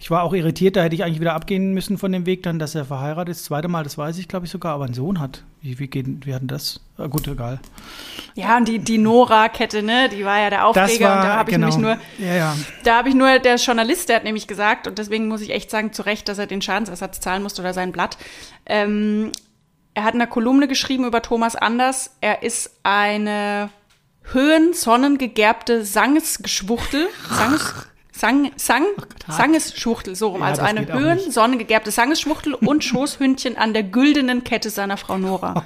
[0.00, 0.76] ich war auch irritiert.
[0.76, 3.40] Da hätte ich eigentlich wieder abgehen müssen von dem Weg dann, dass er verheiratet ist.
[3.40, 4.74] Das zweite Mal, das weiß ich, glaube ich sogar.
[4.74, 5.42] Aber einen Sohn hat.
[5.60, 6.80] Wie, wie, geht, wie hat denn das?
[6.96, 7.58] Ah, gut, egal.
[8.34, 11.50] Ja, und die, die Nora-Kette, ne, die war ja der Aufreger war und da habe
[11.50, 11.68] ich genau.
[11.68, 12.56] nämlich nur, Ja, ja.
[12.84, 15.70] da habe ich nur, der Journalist, der hat nämlich gesagt, und deswegen muss ich echt
[15.70, 18.16] sagen, zu Recht, dass er den Schadensersatz zahlen musste oder sein Blatt.
[18.66, 19.32] Ähm,
[19.94, 22.12] er hat in einer Kolumne geschrieben über Thomas Anders.
[22.20, 23.70] Er ist eine
[24.22, 27.08] höhensonnengegerbte Sangesgeschwuchtel.
[27.28, 27.74] Sanges,
[28.18, 28.84] Sang, Sang,
[29.28, 30.40] Sangesschwuchtel, so rum.
[30.40, 30.92] Ja, also eine nicht.
[30.92, 35.64] höhensonnengegerbte Sangesschwuchtel und Schoßhündchen an der güldenen Kette seiner Frau Nora.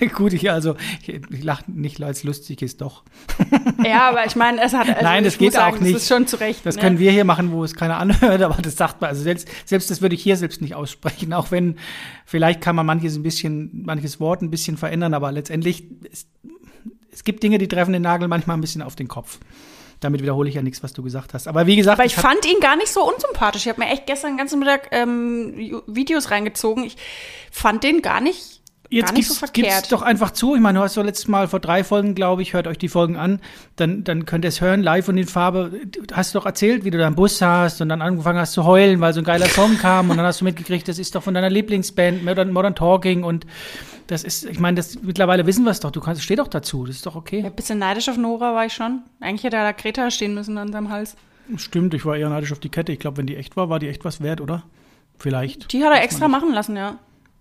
[0.14, 3.04] gut, ich also, ich, ich lache nicht, weil es lustig ist, doch.
[3.82, 4.86] Ja, aber ich meine, es hat.
[4.86, 5.94] Also Nein, das geht sagen, auch nicht.
[5.94, 6.66] Das ist schon zu Recht.
[6.66, 6.82] Das ne?
[6.82, 9.08] können wir hier machen, wo es keiner anhört, aber das sagt man.
[9.08, 11.76] Also selbst, selbst das würde ich hier selbst nicht aussprechen, auch wenn
[12.26, 16.26] vielleicht kann man manches ein bisschen, manches Wort ein bisschen verändern, aber letztendlich es,
[17.10, 19.38] es gibt Dinge, die treffen den Nagel manchmal ein bisschen auf den Kopf.
[20.00, 21.48] Damit wiederhole ich ja nichts, was du gesagt hast.
[21.48, 23.62] Aber wie gesagt, Aber ich fand ihn gar nicht so unsympathisch.
[23.62, 26.84] Ich habe mir echt gestern den ganzen Mittag ähm, Videos reingezogen.
[26.84, 26.96] Ich
[27.50, 28.57] fand den gar nicht
[28.90, 30.54] Jetzt gib's, so gib's doch einfach zu.
[30.54, 32.88] Ich meine, du hast so letztes Mal vor drei Folgen, glaube ich, hört euch die
[32.88, 33.40] Folgen an.
[33.76, 35.72] Dann, dann könnt ihr es hören, live und in Farbe.
[35.86, 39.00] Du hast doch erzählt, wie du deinen Bus hast und dann angefangen hast zu heulen,
[39.00, 41.34] weil so ein geiler Song kam und dann hast du mitgekriegt, das ist doch von
[41.34, 43.44] deiner Lieblingsband Modern, Modern Talking und
[44.06, 45.90] das ist, ich meine, das mittlerweile wissen wir es doch.
[45.90, 46.86] Du kannst, steh doch dazu.
[46.86, 47.44] Das ist doch okay.
[47.44, 49.02] Ein bisschen neidisch auf Nora war ich schon.
[49.20, 51.14] Eigentlich hätte da Greta stehen müssen an seinem Hals.
[51.56, 52.92] Stimmt, ich war eher neidisch auf die Kette.
[52.92, 54.62] Ich glaube, wenn die echt war, war die echt was wert, oder?
[55.18, 55.72] Vielleicht.
[55.72, 56.98] Die hat er extra machen lassen, ja.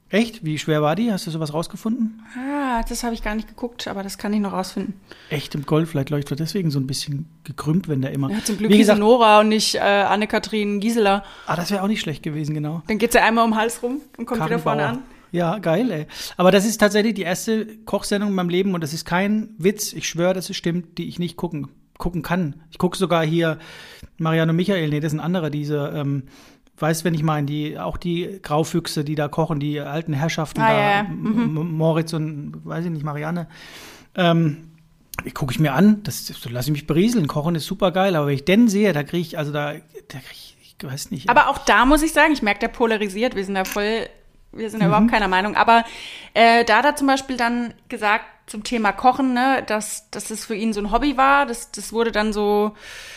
[0.09, 0.45] Echt?
[0.45, 1.11] Wie schwer war die?
[1.11, 2.21] Hast du sowas rausgefunden?
[2.37, 4.93] Ah, das habe ich gar nicht geguckt, aber das kann ich noch rausfinden.
[5.29, 8.29] Echt im Golf, vielleicht läuft er deswegen so ein bisschen gekrümmt, wenn der immer.
[8.31, 11.23] Ja, zum Glück Wie gesagt, Nora und nicht äh, Anne-Kathrin Gisela.
[11.45, 12.83] ah, das wäre auch nicht schlecht gewesen, genau.
[12.87, 15.03] Dann geht sie einmal um den Hals rum und kommt wieder vorne Karrenbauer.
[15.03, 15.17] an.
[15.33, 16.07] Ja, geil, ey.
[16.37, 19.91] Aber das ist tatsächlich die erste Kochsendung in meinem Leben und das ist kein Witz,
[19.91, 22.63] ich schwöre, dass es stimmt, die ich nicht gucken, gucken kann.
[22.71, 23.59] Ich gucke sogar hier
[24.17, 26.23] Mariano Michael, nee, das sind andere, diese, ähm,
[26.79, 30.67] weißt wenn ich meine, die, auch die Graufüchse, die da kochen, die alten Herrschaften Ah,
[30.69, 30.99] da, ja, ja.
[31.01, 33.47] M- M- Moritz und, weiß ich nicht, Marianne.
[34.15, 34.69] Ähm,
[35.33, 37.27] gucke ich mir an, das, das lasse ich mich berieseln.
[37.27, 40.19] Kochen ist super geil, aber wenn ich den sehe, da kriege ich, also da, da
[40.19, 41.29] kriege ich, ich weiß nicht.
[41.29, 43.35] Aber auch da muss ich sagen, ich merke, der polarisiert.
[43.35, 44.07] Wir sind da voll,
[44.51, 44.87] wir sind Mhm.
[44.87, 45.55] überhaupt keiner Meinung.
[45.55, 45.83] Aber
[46.33, 50.45] äh, da hat er zum Beispiel dann gesagt zum Thema Kochen, ne, dass, dass es
[50.45, 51.45] für ihn so ein Hobby war.
[51.45, 52.75] Das, das wurde dann so,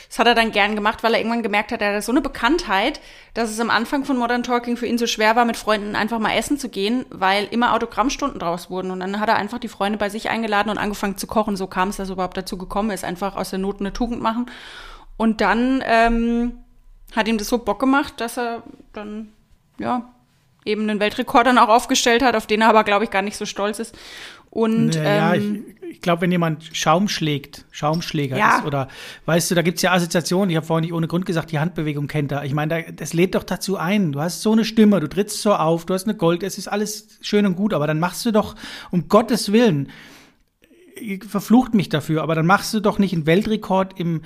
[0.09, 2.21] das hat er dann gern gemacht, weil er irgendwann gemerkt hat, er hat so eine
[2.21, 3.01] Bekanntheit,
[3.35, 6.19] dass es am Anfang von Modern Talking für ihn so schwer war, mit Freunden einfach
[6.19, 8.91] mal essen zu gehen, weil immer Autogrammstunden draus wurden.
[8.91, 11.57] Und dann hat er einfach die Freunde bei sich eingeladen und angefangen zu kochen.
[11.57, 14.21] So kam es, dass er überhaupt dazu gekommen ist, einfach aus der Not eine Tugend
[14.21, 14.47] machen.
[15.17, 16.59] Und dann ähm,
[17.15, 19.33] hat ihm das so Bock gemacht, dass er dann,
[19.79, 20.11] ja,
[20.65, 23.37] eben einen Weltrekord dann auch aufgestellt hat, auf den er aber, glaube ich, gar nicht
[23.37, 23.97] so stolz ist.
[24.51, 28.59] Und ja, ähm, ich, ich glaube, wenn jemand Schaum schlägt, Schaumschläger Ja.
[28.59, 28.89] ist, oder
[29.27, 32.09] weißt du, da gibt's ja Assoziationen, ich habe vorhin nicht ohne Grund gesagt, die Handbewegung
[32.09, 32.45] kennt er.
[32.45, 34.11] Ich meine, da, das lädt doch dazu ein.
[34.13, 36.67] Du hast so eine Stimme, du trittst so auf, du hast eine Gold, es ist
[36.67, 38.57] alles schön und gut, aber dann machst du doch,
[38.91, 39.89] um Gottes Willen,
[41.01, 44.23] ihr verflucht mich dafür, aber dann machst du doch nicht einen Weltrekord im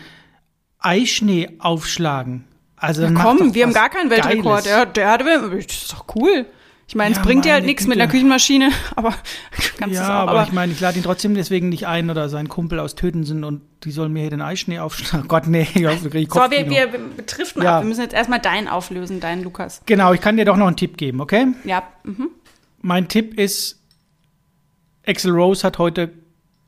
[0.78, 2.45] Eischnee aufschlagen.
[2.87, 4.66] Also dann komm, wir haben gar keinen Weltrekord.
[4.66, 6.47] Der, der hatte, das ist doch cool.
[6.87, 8.11] Ich meine, Ja, es bringt dir halt nichts mit einer.
[8.11, 9.14] Küchenmaschine, aber
[9.78, 10.28] kannst Ja, auch.
[10.28, 12.95] aber, Aber, ich meine, ich lade ihn trotzdem deswegen nicht ein oder seinen Kumpel aus
[12.95, 15.26] Tötensen und die sollen mir hier den Eischnee aufschlagen.
[15.28, 17.78] Gott, nee, ich hoffe, wir kriegen so, wir, wir, wir betriften Ja.
[17.78, 17.82] ab.
[17.85, 19.80] Wir müssen jetzt erstmal deinen auflösen, deinen Lukas.
[19.87, 21.47] Genau, ich kann dir doch noch einen Tipp geben, okay?
[21.64, 22.28] Ja, mhm.
[22.82, 23.80] Mein Tipp ist,
[25.07, 26.11] Axel Rose hat heute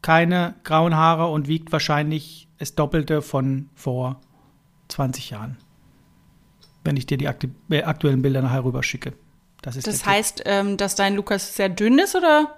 [0.00, 4.20] keine grauen Haare und wiegt wahrscheinlich das Doppelte von vor
[4.88, 5.58] 20 Jahren.
[6.86, 7.28] Wenn ich dir die
[7.70, 9.12] äh, aktuellen Bilder nachher rüberschicke.
[9.62, 12.56] Das ist Das heißt, ähm, dass dein Lukas sehr dünn ist, oder?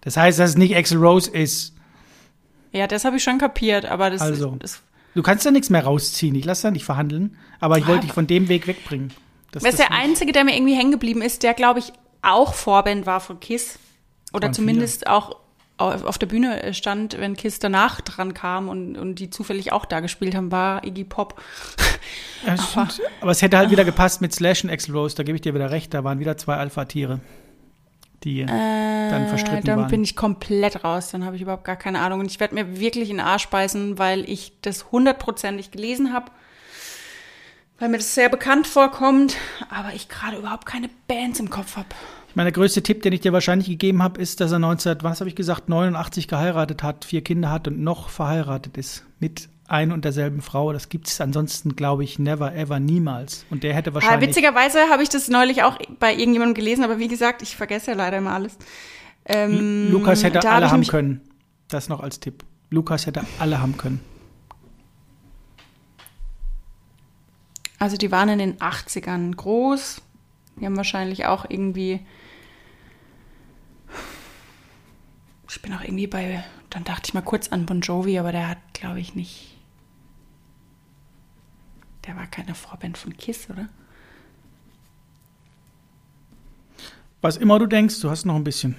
[0.00, 1.74] Das heißt, dass es nicht Axel Rose ist.
[2.72, 4.56] Ja, das habe ich schon kapiert, aber das, Also.
[4.58, 4.82] das
[5.14, 6.34] Du kannst da nichts mehr rausziehen.
[6.34, 7.36] Ich lasse da nicht verhandeln.
[7.60, 9.12] Aber ich wollte dich von dem Weg wegbringen.
[9.52, 11.92] Das, ist der Einzige, der mir irgendwie hängen geblieben ist, der, glaube ich,
[12.22, 13.78] auch Vorband war von Kiss.
[14.32, 15.36] Oder zumindest auch
[15.90, 20.00] auf der Bühne stand, wenn Kiss danach dran kam und, und die zufällig auch da
[20.00, 21.40] gespielt haben, war Iggy Pop.
[22.46, 23.00] Ja, stimmt.
[23.20, 25.16] aber es hätte halt wieder gepasst mit Slash und Axel Rose.
[25.16, 25.94] Da gebe ich dir wieder recht.
[25.94, 27.20] Da waren wieder zwei Alpha-Tiere,
[28.22, 29.90] die dann verstritten Äh, dann waren.
[29.90, 31.10] bin ich komplett raus.
[31.10, 32.20] Dann habe ich überhaupt gar keine Ahnung.
[32.20, 36.30] Und ich werde mir wirklich in den Arsch beißen, weil ich das hundertprozentig gelesen habe.
[37.78, 39.36] Weil mir das sehr bekannt vorkommt,
[39.68, 41.88] aber ich gerade überhaupt keine Bands im Kopf habe.
[42.34, 44.96] Ich meine, der größte Tipp, den ich dir wahrscheinlich gegeben habe, ist, dass er 19,
[45.02, 49.48] was habe ich gesagt, 89 geheiratet hat, vier Kinder hat und noch verheiratet ist mit
[49.68, 50.72] ein und derselben Frau.
[50.72, 53.46] Das gibt es ansonsten, glaube ich, never, ever, niemals.
[53.50, 54.30] Und der hätte Ah, wahrscheinlich.
[54.30, 57.96] witzigerweise habe ich das neulich auch bei irgendjemandem gelesen, aber wie gesagt, ich vergesse ja
[57.96, 58.58] leider immer alles.
[59.26, 61.20] Ähm, Lukas hätte hab alle ich haben können.
[61.68, 62.42] Das noch als Tipp.
[62.68, 64.00] Lukas hätte alle haben können.
[67.78, 70.02] Also die waren in den 80ern groß.
[70.56, 72.00] Die haben wahrscheinlich auch irgendwie.
[75.48, 76.44] Ich bin auch irgendwie bei.
[76.70, 79.56] Dann dachte ich mal kurz an Bon Jovi, aber der hat, glaube ich, nicht.
[82.06, 83.68] Der war keine Vorband von Kiss, oder?
[87.20, 88.76] Was immer du denkst, du hast noch ein bisschen.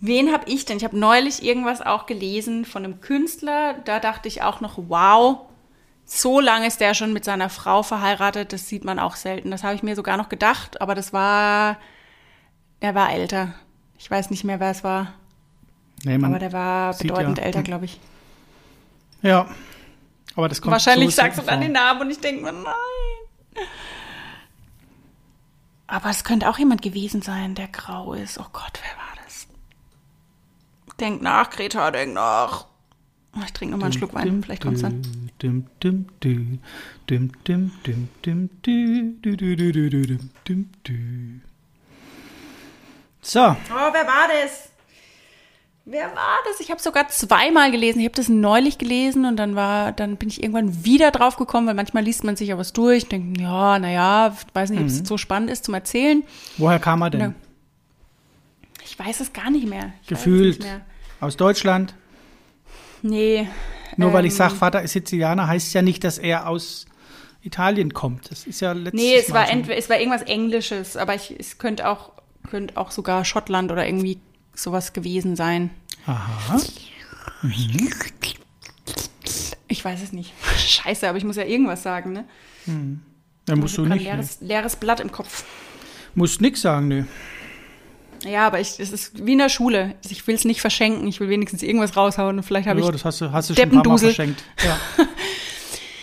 [0.00, 0.78] Wen habe ich denn?
[0.78, 3.74] Ich habe neulich irgendwas auch gelesen von einem Künstler.
[3.84, 5.49] Da dachte ich auch noch, wow,
[6.12, 8.52] so lange ist der schon mit seiner Frau verheiratet.
[8.52, 9.52] Das sieht man auch selten.
[9.52, 11.76] Das habe ich mir sogar noch gedacht, aber das war,
[12.82, 13.54] der war älter.
[13.96, 15.12] Ich weiß nicht mehr, wer es war,
[16.02, 18.00] Nee, man aber der war bedeutend ja- älter, glaube ich.
[19.22, 19.46] Ja.
[20.34, 22.74] Aber das kommt Wahrscheinlich so sagst du dann den Namen und ich denke mir, nein.
[25.86, 28.38] Aber es könnte auch jemand gewesen sein, der grau ist.
[28.38, 29.46] Oh Gott, wer war das?
[30.98, 32.66] Denk nach, Greta, denk nach.
[33.44, 35.29] Ich trinke nochmal einen Schluck Wein, vielleicht kommt's dann.
[35.42, 36.60] Dim, dim, dim,
[37.08, 41.40] dim, dim, dim, dim, dim, dim, dim, dim, dim, dim, dim, dim.
[43.22, 44.70] So, Oh, wer war das?
[45.86, 46.60] Wer war das?
[46.60, 48.00] Ich habe sogar zweimal gelesen.
[48.00, 51.66] Ich habe das neulich gelesen und dann war, dann bin ich irgendwann wieder drauf gekommen,
[51.66, 54.86] weil manchmal liest man sich ja was durch und denkt, ja, naja, weiß nicht, ob
[54.86, 56.22] es jetzt so spannend ist zum Erzählen.
[56.58, 57.20] woher kam er denn?
[57.20, 57.34] Ja.
[58.84, 59.92] Ich weiß es gar nicht mehr.
[60.02, 60.58] Ich Gefühlt.
[60.58, 60.82] Nicht mehr.
[61.20, 61.94] Aus Deutschland?
[63.02, 63.48] Nee.
[64.00, 66.86] Nur weil ich ähm, sage, Vater ist Sizilianer, heißt ja nicht, dass er aus
[67.42, 68.30] Italien kommt.
[68.30, 71.34] Das ist ja letztes Nee, es Mal war, entweder, es war irgendwas Englisches, aber ich,
[71.38, 72.12] es könnte auch,
[72.48, 74.18] könnte auch sogar Schottland oder irgendwie
[74.54, 75.70] sowas gewesen sein.
[76.06, 76.60] Aha.
[79.68, 80.32] Ich weiß es nicht.
[80.56, 82.24] Scheiße, aber ich muss ja irgendwas sagen, ne?
[83.46, 84.04] Da musst du nicht.
[84.04, 84.10] Ne?
[84.10, 85.44] leeres, leeres Blatt im Kopf.
[86.14, 87.06] Musst nix sagen, ne.
[88.24, 89.94] Ja, aber ich, es ist wie in der Schule.
[90.08, 91.06] Ich will es nicht verschenken.
[91.08, 92.92] Ich will wenigstens irgendwas raushauen und vielleicht habe Ja, ich.
[92.92, 94.42] das hast du, hast du schon ein paar Mal verschenkt.
[94.64, 94.78] Ja.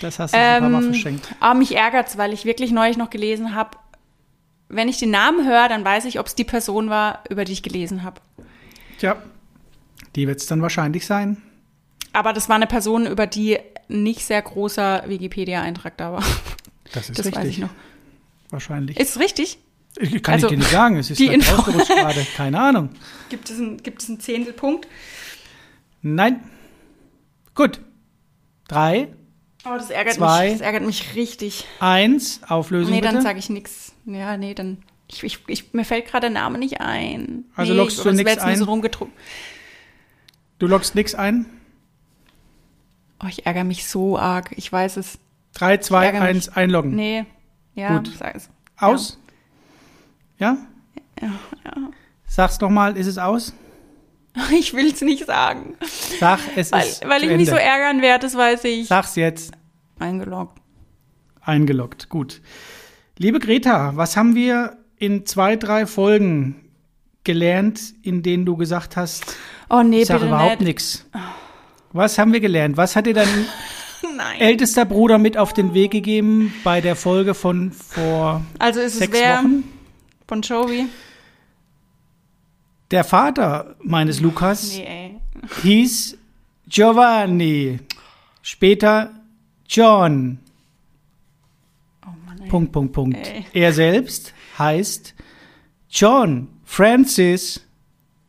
[0.02, 1.28] Das hast du schon ein paar Mal Ähm, verschenkt.
[1.40, 3.72] Aber mich ärgert's, weil ich wirklich neulich noch gelesen habe.
[4.70, 7.54] Wenn ich den Namen höre, dann weiß ich, ob es die Person war, über die
[7.54, 8.20] ich gelesen habe.
[9.00, 9.16] Tja,
[10.16, 11.38] die wird es dann wahrscheinlich sein.
[12.14, 16.24] Aber das war eine Person, über die nicht sehr großer Wikipedia-Eintrag da war.
[16.94, 17.36] Das ist Das richtig.
[17.44, 17.70] weiß ich noch.
[18.50, 19.00] Wahrscheinlich.
[19.00, 19.58] Ist es richtig?
[20.00, 22.26] Ich- Kann also, ich dir nicht sagen, es ist die Info- gerade.
[22.36, 22.90] Keine Ahnung.
[23.30, 24.88] Gibt es, ein, gibt es einen Zehntelpunkt?
[26.02, 26.42] Nein.
[27.56, 27.80] Gut.
[28.68, 29.10] Drei,
[29.66, 30.46] Oh, das ärgert Zwei.
[30.46, 30.54] mich.
[30.54, 31.66] Das ärgert mich richtig.
[31.80, 33.24] eins, Auflösung Nee, dann bitte.
[33.24, 33.94] sage ich nichts.
[34.06, 34.78] Ja, nee, dann.
[35.10, 37.46] Ich, ich, ich, mir fällt gerade der Name nicht ein.
[37.56, 38.58] Also nee, loggst du nur ein?
[38.58, 39.10] So.
[40.60, 41.46] Du loggst nix ein.
[43.24, 44.52] Oh, ich ärgere mich so arg.
[44.58, 45.18] Ich weiß es.
[45.54, 46.30] Drei, zwei, ärgere mich.
[46.30, 46.96] eins, einloggen.
[46.96, 47.26] Nee.
[47.74, 48.12] Ja, Gut.
[48.18, 48.50] sag es.
[48.78, 49.20] Aus?
[50.40, 50.58] Ja?
[51.22, 51.28] Ja,
[51.66, 51.74] ja.
[52.28, 53.54] Sag's doch mal, ist es aus?
[54.52, 55.76] Ich will es nicht sagen.
[56.20, 57.52] Sag, es Weil, ist weil ich mich Ende.
[57.52, 58.88] so ärgern werde, das weiß ich.
[58.88, 59.52] Sag's jetzt.
[59.98, 60.60] Eingeloggt.
[61.42, 62.08] Eingeloggt.
[62.10, 62.40] Gut.
[63.18, 66.70] Liebe Greta, was haben wir in zwei, drei Folgen
[67.24, 69.26] gelernt, in denen du gesagt hast,
[69.72, 70.68] Oh nee, ich sage überhaupt nicht.
[70.68, 71.06] nichts?
[71.94, 72.78] Was haben wir gelernt?
[72.78, 73.28] Was hat dir dein
[74.40, 79.00] ältester Bruder mit auf den Weg gegeben bei der Folge von vor Also ist es
[79.00, 79.40] sechs wer?
[79.40, 79.64] Wochen?
[80.28, 80.88] Bon Jovi?
[82.92, 85.22] Der Vater meines Lukas Nee,
[85.64, 86.18] hieß
[86.68, 87.80] Giovanni.
[88.42, 89.12] Später
[89.70, 90.40] John.
[92.06, 92.50] Oh Mann, ey.
[92.50, 93.28] Punkt, Punkt, Punkt.
[93.28, 93.46] Ey.
[93.54, 95.16] Er selbst heißt
[95.90, 97.66] John Francis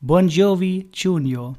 [0.00, 1.56] Bon Jovi Jr.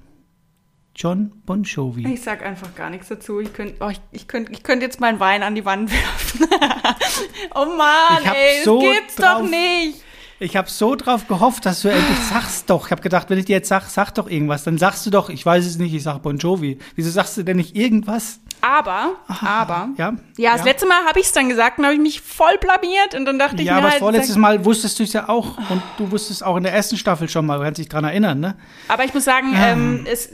[0.95, 2.13] John Bon Jovi.
[2.13, 3.41] Ich sag einfach gar nichts dazu.
[3.41, 6.47] Ich könnte oh, ich, ich könnt, ich könnt jetzt meinen Wein an die Wand werfen.
[7.55, 10.03] oh Mann, ey, so das gibt's doch nicht.
[10.41, 12.85] Ich habe so drauf gehofft, dass du endlich sagst doch.
[12.85, 15.29] Ich habe gedacht, wenn ich dir jetzt sag, sag doch irgendwas, dann sagst du doch,
[15.29, 16.77] ich weiß es nicht, ich sag Bon Jovi.
[16.95, 18.39] Wieso sagst du denn nicht irgendwas?
[18.61, 19.89] Aber, aber.
[19.97, 20.13] Ja?
[20.37, 23.15] Ja, das letzte Mal habe ich es dann gesagt und habe ich mich voll blamiert
[23.15, 25.27] und dann dachte ich Ja, mir aber das halt, vorletztes Mal wusstest du es ja
[25.29, 25.57] auch.
[25.69, 28.39] Und du wusstest auch in der ersten Staffel schon mal, du kannst dich dran erinnern,
[28.39, 28.55] ne?
[28.87, 29.69] aber ich muss sagen, Ja.
[29.69, 30.29] ähm, es,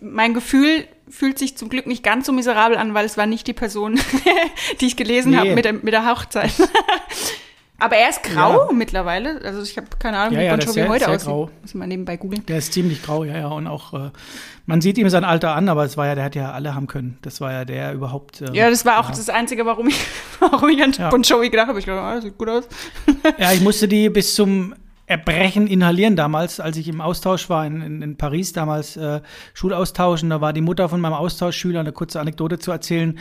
[0.00, 3.46] mein Gefühl fühlt sich zum Glück nicht ganz so miserabel an, weil es war nicht
[3.46, 3.98] die Person,
[4.80, 5.36] die ich gelesen Nee.
[5.38, 6.52] habe mit der, mit der Hochzeit.
[7.78, 8.72] aber er ist grau Ja.
[8.72, 9.40] mittlerweile.
[9.44, 11.28] Also ich habe keine Ahnung, Ja, wie ja, Bon Jovi sehr- heute sehr aussieht.
[11.28, 11.50] grau.
[11.62, 12.44] Muss mal nebenbei googeln.
[12.46, 13.48] Der ist ziemlich grau, ja, ja.
[13.48, 14.10] Und auch, äh,
[14.66, 16.86] man sieht ihm sein Alter an, aber es war ja, der hat ja alle haben
[16.86, 17.18] können.
[17.22, 18.40] Das war ja der überhaupt.
[18.40, 20.00] Äh, Ja, das war auch das Einzige, warum ich,
[20.40, 21.10] warum ich an Ja.
[21.10, 21.78] Bon Jovi gedacht habe.
[21.78, 22.64] Ich glaube, ah, das sieht gut aus.
[23.38, 24.74] Ja, ich musste die bis zum
[25.08, 29.20] Erbrechen inhalieren damals, als ich im Austausch war in, in, in Paris, damals äh,
[29.54, 30.24] Schulaustausch.
[30.24, 33.16] Und da war die Mutter von meinem Austauschschüler, eine kurze Anekdote zu erzählen.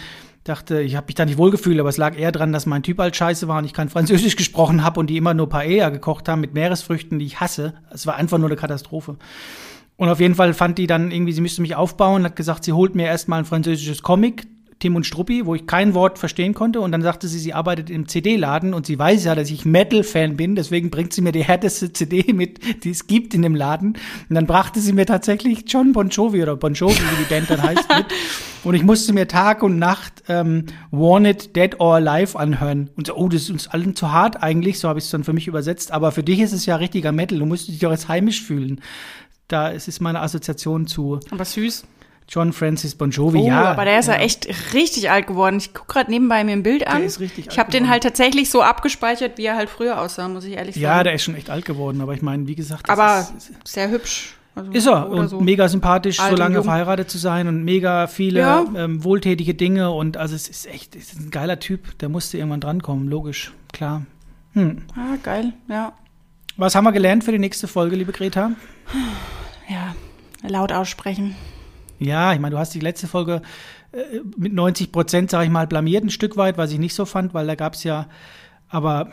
[0.45, 2.99] Dachte, ich habe mich da nicht wohlgefühlt, aber es lag eher dran, dass mein Typ
[2.99, 6.29] halt scheiße war und ich kein Französisch gesprochen habe und die immer nur Paella gekocht
[6.29, 7.73] haben mit Meeresfrüchten, die ich hasse.
[7.89, 9.17] Es war einfach nur eine Katastrophe.
[9.97, 12.73] Und auf jeden Fall fand die dann irgendwie, sie müsste mich aufbauen, hat gesagt, sie
[12.73, 14.45] holt mir erstmal ein französisches Comic,
[14.79, 16.81] Tim und Struppi, wo ich kein Wort verstehen konnte.
[16.81, 20.35] Und dann sagte sie, sie arbeitet im CD-Laden und sie weiß ja, dass ich Metal-Fan
[20.35, 23.97] bin, deswegen bringt sie mir die härteste CD mit, die es gibt in dem Laden.
[24.29, 27.49] Und dann brachte sie mir tatsächlich John Bon Jovi oder Bon Jovi, wie die Band
[27.49, 28.05] dann heißt, mit.
[28.65, 32.89] Und ich musste mir Tag und Nacht ähm, Wanted, Dead or Alive anhören.
[32.97, 35.23] Und so, oh, das ist uns allen zu hart eigentlich, so habe ich es dann
[35.23, 35.91] für mich übersetzt.
[35.91, 38.81] Aber für dich ist es ja richtiger Metal, du musst dich doch jetzt heimisch fühlen.
[39.47, 41.85] Da ist es meine Assoziation zu Aber süß.
[42.27, 43.39] John Francis Bon Jovi.
[43.39, 45.57] Oh, ja, aber der ist ja, ja echt richtig alt geworden.
[45.57, 47.03] Ich gucke gerade nebenbei mir ein Bild an.
[47.03, 50.43] ist richtig ich habe den halt tatsächlich so abgespeichert, wie er halt früher aussah, muss
[50.45, 50.83] ich ehrlich sagen.
[50.83, 53.89] Ja, der ist schon echt alt geworden, aber ich meine, wie gesagt, aber ist, sehr
[53.89, 54.35] hübsch.
[54.55, 55.41] Also, ist er und so.
[55.41, 58.65] mega sympathisch, so lange verheiratet zu sein und mega viele Ja.
[58.75, 62.37] ähm, wohltätige Dinge und also es ist echt, es ist ein geiler Typ, der musste
[62.37, 64.03] irgendwann drankommen, logisch, klar.
[64.53, 64.83] Hm.
[64.95, 65.91] Ah, geil, ja.
[66.55, 68.51] Was haben wir gelernt für die nächste Folge, liebe Greta?
[69.67, 69.93] Ja,
[70.47, 71.35] laut aussprechen.
[72.05, 73.41] Ja, ich meine, du hast die letzte Folge
[73.91, 77.05] äh, mit 90 Prozent, sage ich mal, blamiert ein Stück weit, was ich nicht so
[77.05, 78.07] fand, weil da gab es ja,
[78.69, 79.09] aber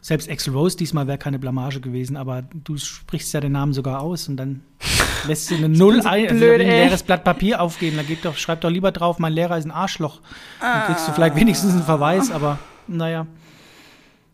[0.00, 4.02] selbst Axel Rose diesmal wäre keine Blamage gewesen, aber du sprichst ja den Namen sogar
[4.02, 4.62] aus und dann
[5.26, 7.96] lässt du eine Null so ein, also blöd, ein leeres Blatt Papier aufgeben.
[7.96, 10.20] Da geht doch, schreib doch lieber drauf, mein Lehrer ist ein Arschloch.
[10.60, 13.26] Dann kriegst du vielleicht wenigstens einen Verweis, aber naja.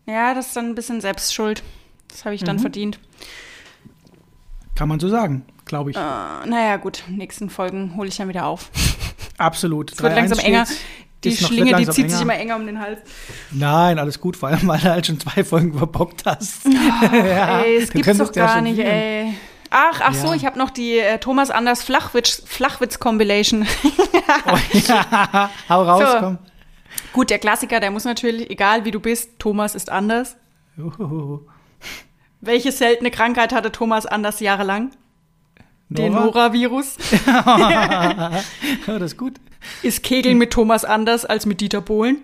[0.05, 1.63] Ja, das ist dann ein bisschen Selbstschuld.
[2.09, 2.99] Das habe ich dann verdient.
[4.75, 5.97] Kann man so sagen, glaube ich.
[5.97, 8.69] Äh, naja, gut, nächsten Folgen hole ich dann wieder auf.
[9.37, 9.91] Absolut.
[9.93, 10.65] Es wird langsam enger.
[11.23, 12.21] Die Schlinge, die zieht sich enger.
[12.21, 12.99] immer enger um den Hals.
[13.51, 16.65] Nein, alles gut, vor allem, weil du halt schon zwei Folgen verbockt hast.
[16.65, 19.33] ja, ey, es gibt's doch ja gar schon nicht, ey.
[19.69, 20.33] Ach, ach so, Ja.
[20.35, 23.65] ich habe noch die äh, Thomas Anders Flachwitz, Flachwitz-Compilation.
[24.45, 24.57] Oh,
[24.87, 25.49] ja.
[25.69, 26.19] Hau raus, So.
[26.19, 26.37] komm.
[27.13, 30.35] Gut, der Klassiker, der muss natürlich, egal wie du bist, Thomas ist anders.
[30.77, 31.41] Uhuhu.
[32.41, 34.91] Welche seltene Krankheit hatte Thomas Anders jahrelang?
[35.97, 36.25] Den Nora?
[36.25, 36.97] Nora-Virus.
[37.25, 38.31] Ja,
[38.85, 39.33] das ist gut.
[39.83, 42.17] Ist Kegeln mit Thomas anders als mit Dieter Bohlen?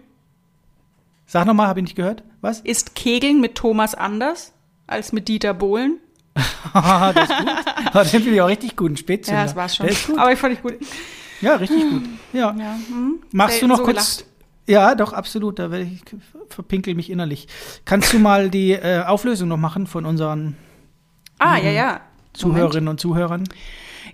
[1.26, 2.24] Sag nochmal, habe ich nicht gehört?
[2.40, 2.62] Was?
[2.62, 4.54] Ist Kegeln mit Thomas anders
[4.88, 6.00] als mit Dieter Bohlen?
[6.74, 7.50] das ist gut.
[7.88, 9.40] Aber den finde ich auch richtig gut, ein Spätzünder.
[9.40, 9.88] Ja, das war's schon.
[9.88, 10.18] Ist gut.
[10.18, 10.76] Aber ich fand ich gut.
[11.42, 12.04] Ja, richtig gut.
[12.32, 12.56] Ja.
[12.58, 13.20] Ja, hm.
[13.34, 14.18] Machst du noch so kurz.
[14.18, 14.32] gelacht.
[14.68, 15.60] Ja, doch, absolut.
[15.60, 16.02] Da ich
[16.50, 17.48] verpinkel mich innerlich.
[17.84, 20.56] Kannst du mal die äh, Auflösung noch machen von unseren
[21.40, 22.02] Ah, ja, ja.
[22.38, 23.44] Zuhörerinnen und Zuhörern?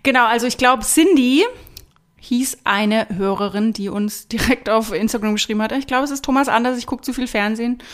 [0.03, 1.45] Genau, also ich glaube, Cindy
[2.17, 5.71] hieß eine Hörerin, die uns direkt auf Instagram geschrieben hat.
[5.74, 7.80] Ich glaube, es ist Thomas Anders, ich gucke zu viel Fernsehen.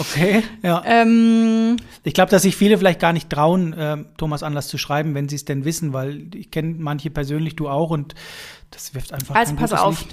[0.00, 0.82] Okay, ja.
[0.84, 5.14] Ähm, Ich glaube, dass sich viele vielleicht gar nicht trauen, ähm, Thomas Anlass zu schreiben,
[5.14, 8.14] wenn sie es denn wissen, weil ich kenne manche persönlich, du auch, und
[8.72, 9.36] das wirft einfach.
[9.36, 10.04] Also pass auf.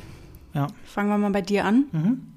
[0.53, 0.67] Ja.
[0.85, 1.85] fangen wir mal bei dir an.
[1.91, 2.32] Mhm.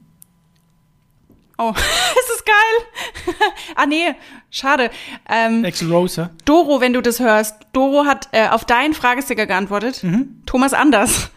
[1.58, 3.34] Oh, es ist geil.
[3.76, 4.14] ah, nee,
[4.50, 4.90] schade.
[5.28, 6.30] Ähm, Axel Rose, ja?
[6.44, 7.54] Doro, wenn du das hörst.
[7.72, 10.02] Doro hat äh, auf deinen Fragesticker geantwortet.
[10.46, 11.30] Thomas Anders.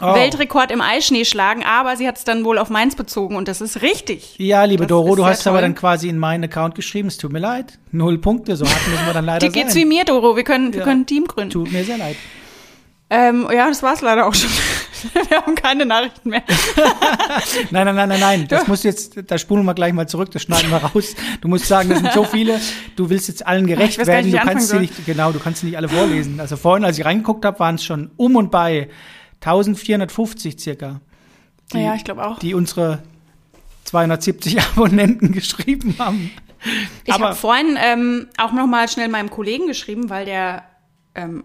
[0.00, 0.06] Mhm.
[0.06, 0.12] Oh.
[0.14, 3.60] Weltrekord im Eisschnee schlagen, aber sie hat es dann wohl auf meins bezogen und das
[3.60, 4.34] ist richtig.
[4.38, 5.62] Ja, liebe Das Doro, du hast aber toll.
[5.62, 7.78] dann quasi in meinen Account geschrieben, es tut mir leid.
[7.92, 9.88] Null Punkte, so hart müssen wir dann leider Dir geht's wie sein.
[9.88, 10.36] mir, Doro.
[10.36, 10.84] Wir können, wir Ja.
[10.84, 11.50] können ein Team gründen.
[11.52, 12.16] Tut mir sehr leid.
[13.08, 14.50] Ähm, ja, das war's leider auch schon.
[15.28, 16.42] wir haben keine Nachrichten mehr.
[17.70, 18.46] Nein, nein, nein, nein, nein.
[18.48, 21.14] Das musst du jetzt, da spulen wir gleich mal zurück, das schneiden wir raus.
[21.40, 22.60] Du musst sagen, das sind so viele,
[22.96, 24.30] du willst jetzt allen gerecht weiß werden.
[24.30, 26.40] Du kannst sie nicht, genau, du kannst sie nicht alle vorlesen.
[26.40, 28.88] Also vorhin, als ich reingeguckt habe, waren es schon um und bei
[29.40, 31.00] 1450 circa,
[31.72, 32.38] Die- ja, ich glaube auch.
[32.38, 33.02] die unsere
[33.84, 36.30] 270 Abonnenten geschrieben haben.
[37.04, 40.62] Ich habe vorhin ähm, auch noch mal schnell meinem Kollegen geschrieben, weil der
[41.14, 41.44] ähm,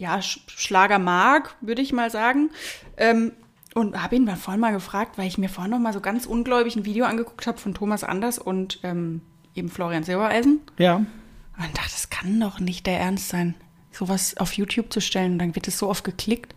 [0.00, 2.50] ja Sch Schlager mag, würde ich mal sagen.
[2.96, 3.32] Ähm,
[3.74, 6.26] und habe ihn dann vorhin mal gefragt, weil ich mir vorhin noch mal so ganz
[6.26, 9.20] ungläubig ein Video angeguckt habe von Thomas Anders und ähm,
[9.54, 10.60] eben Florian Silbereisen.
[10.78, 10.96] Ja.
[10.96, 13.54] Und dachte, das kann doch nicht der Ernst sein,
[13.92, 15.32] sowas auf YouTube zu stellen.
[15.32, 16.54] Und dann wird es so oft geklickt.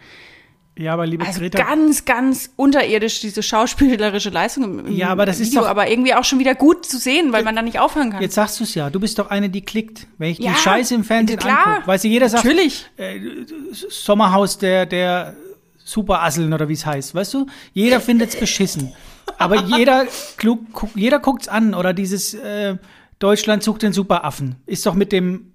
[0.76, 1.61] Ja, aber liebe Also Greta.
[1.63, 6.15] ganz, ganz unterirdisch diese schauspielerische Leistung im, Ja, aber das ist Video, doch- aber irgendwie
[6.15, 8.21] auch schon wieder gut zu sehen, weil man da nicht aufhören kann.
[8.24, 10.07] Jetzt sagst du es ja, du bist doch eine, die klickt.
[10.17, 11.67] Wenn ich Ja, die Scheiße im Fernsehen klar.
[11.67, 12.89] angucke, weißt du, jeder sagt, Natürlich.
[13.71, 15.36] Sommerhaus der, der
[15.84, 17.45] Superasseln oder wie es heißt, weißt du?
[17.74, 18.93] Jeder findet's beschissen.
[19.38, 20.05] Aber jeder,
[20.38, 21.74] klug, guck, jeder guckt's an.
[21.74, 22.78] Oder dieses äh,
[23.19, 24.55] Deutschland sucht den Superaffen.
[24.65, 25.51] Ist doch mit dem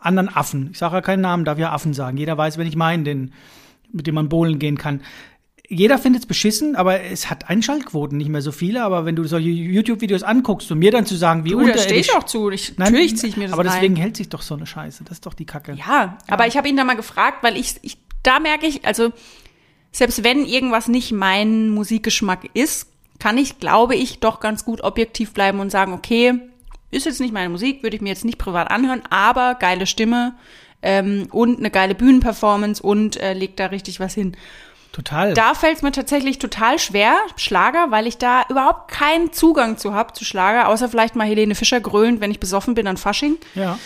[0.00, 0.70] anderen Affen.
[0.72, 2.16] Ich sage ja keinen Namen, darf ja Affen sagen.
[2.16, 3.32] Jeder weiß, wenn ich meine, den,
[3.92, 5.02] mit dem man bowlen gehen kann.
[5.70, 8.82] Jeder findet's beschissen, aber es hat Einschaltquoten, nicht mehr so viele.
[8.82, 12.00] Aber wenn du solche YouTube-Videos anguckst und mir dann zu sagen, wie Du, da stehe
[12.00, 12.50] ich auch zu.
[12.50, 15.04] Ich, Nein, natürlich ziehe ich mir das Aber deswegen hält sich doch so eine Scheiße.
[15.04, 15.74] Das ist doch die Kacke.
[15.74, 19.12] Ja, aber ich habe ihn da mal gefragt, weil ich, ich da merke ich, also
[19.92, 25.32] selbst wenn irgendwas nicht mein Musikgeschmack ist, kann ich, glaube ich, doch ganz gut objektiv
[25.32, 26.40] bleiben und sagen, okay,
[26.90, 30.34] ist jetzt nicht meine Musik, würde ich mir jetzt nicht privat anhören, aber geile Stimme
[30.82, 34.36] ähm, und eine geile Bühnenperformance und äh, legt da richtig was hin.
[34.92, 35.34] Total.
[35.34, 39.94] Da fällt es mir tatsächlich total schwer, Schlager, weil ich da überhaupt keinen Zugang zu
[39.94, 43.36] habe, zu Schlager, außer vielleicht mal Helene Fischer grölend, wenn ich besoffen bin an Fasching.
[43.54, 43.78] ja.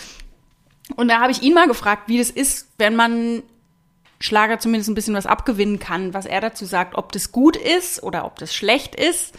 [0.97, 3.41] Und da habe ich ihn mal gefragt, wie das ist, wenn man
[4.19, 8.03] Schlager zumindest ein bisschen was abgewinnen kann, was er dazu sagt, ob das gut ist
[8.03, 9.33] oder ob das schlecht ist.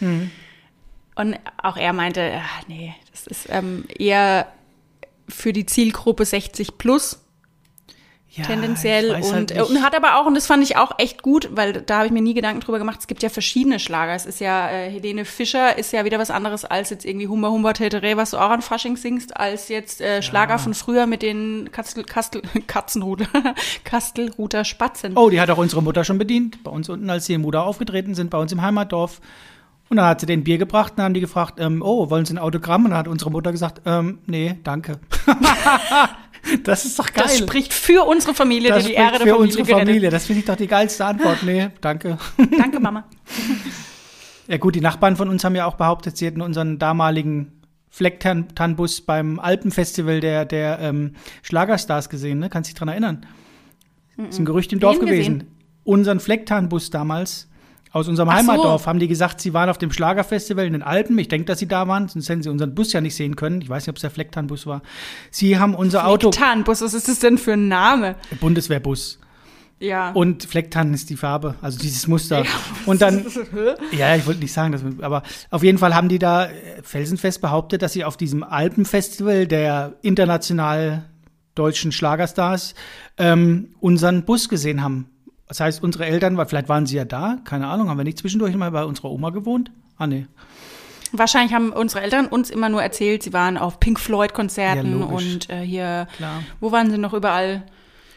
[1.15, 4.47] Und auch er meinte, ach, nee, das ist ähm, eher
[5.29, 7.24] für die Zielgruppe 60 plus
[8.35, 11.21] ja tendenziell weiß und, halt und hat aber auch, und das fand ich auch echt
[11.21, 14.13] gut, weil da habe ich mir nie Gedanken drüber gemacht, es gibt ja verschiedene Schlager.
[14.13, 17.49] Es ist ja, äh, Helene Fischer ist ja wieder was anderes als jetzt irgendwie Humba
[17.49, 21.21] Humba Tetere, was du auch an Fasching singst, als jetzt äh, Schlager von früher mit
[21.21, 23.27] den Kastel, Kastel, Katzenrudel,
[23.83, 25.17] Kastelruther Spatzen.
[25.17, 26.63] Oh, die hat auch unsere Mutter schon bedient.
[26.63, 29.21] Bei uns unten, als sie im Muda aufgetreten sind, bei uns im Heimatdorf.
[29.87, 32.25] Und dann hat sie den Bier gebracht und dann haben die gefragt, ähm, oh, wollen
[32.25, 32.85] Sie ein Autogramm?
[32.85, 34.99] Und dann hat unsere Mutter gesagt, ähm, nee, danke.
[36.63, 37.23] Das ist doch geil.
[37.25, 39.87] Das spricht für unsere Familie, Das die die Ehre der für Familie unsere gerettet.
[39.87, 40.09] Familie.
[40.09, 41.43] Das finde ich doch die geilste Antwort.
[41.43, 42.17] Nee, danke.
[42.57, 43.05] Danke, Mama.
[44.47, 47.51] Ja gut, die Nachbarn von uns haben ja auch behauptet, sie hätten unseren damaligen
[47.89, 52.37] Flecktannbus beim Alpenfestival der, der ähm, Schlagerstars gesehen.
[52.37, 52.49] Ne?
[52.51, 53.25] Kannst dich dran erinnern?
[54.17, 55.39] Das ist ein Gerücht im Dorf gewesen.
[55.39, 55.51] gesehen?
[55.83, 57.47] Unseren Flecktannbus damals
[57.95, 58.37] aus unserem Ach so.
[58.39, 61.17] Heimatdorf haben die gesagt, sie waren auf dem Schlagerfestival in den Alpen.
[61.17, 63.61] Ich denke, dass sie da waren, sonst hätten sie unseren Bus ja nicht sehen können.
[63.61, 64.81] Ich weiß nicht, ob es der Flecktannbus war.
[65.31, 68.17] Sie haben unser Auto, Tarnbus, was ist das denn für ein Name?
[68.41, 69.19] Bundeswehrbus.
[69.79, 70.11] Ja.
[70.11, 72.43] Und Flecktann ist die Farbe, also dieses Muster.
[72.85, 73.25] Und dann,
[73.97, 76.51] ja, ich wollte nicht sagen, dass, aber auf jeden Fall haben die da äh,
[76.83, 81.05] felsenfest behauptet, dass sie auf diesem Alpenfestival der international
[81.55, 82.75] deutschen Schlagerstars
[83.17, 85.14] ähm, unseren Bus gesehen haben.
[85.47, 88.17] Das heißt, unsere Eltern, weil vielleicht waren sie ja da, keine Ahnung, haben wir nicht
[88.17, 89.71] zwischendurch mal bei unserer Oma gewohnt?
[89.97, 90.25] Ah, nee.
[91.11, 95.33] Wahrscheinlich haben unsere Eltern uns immer nur erzählt, sie waren auf Pink Ja, Floyd-Konzerten logisch.
[95.33, 96.41] und äh, hier, Klar.
[96.59, 97.63] wo waren sie noch überall?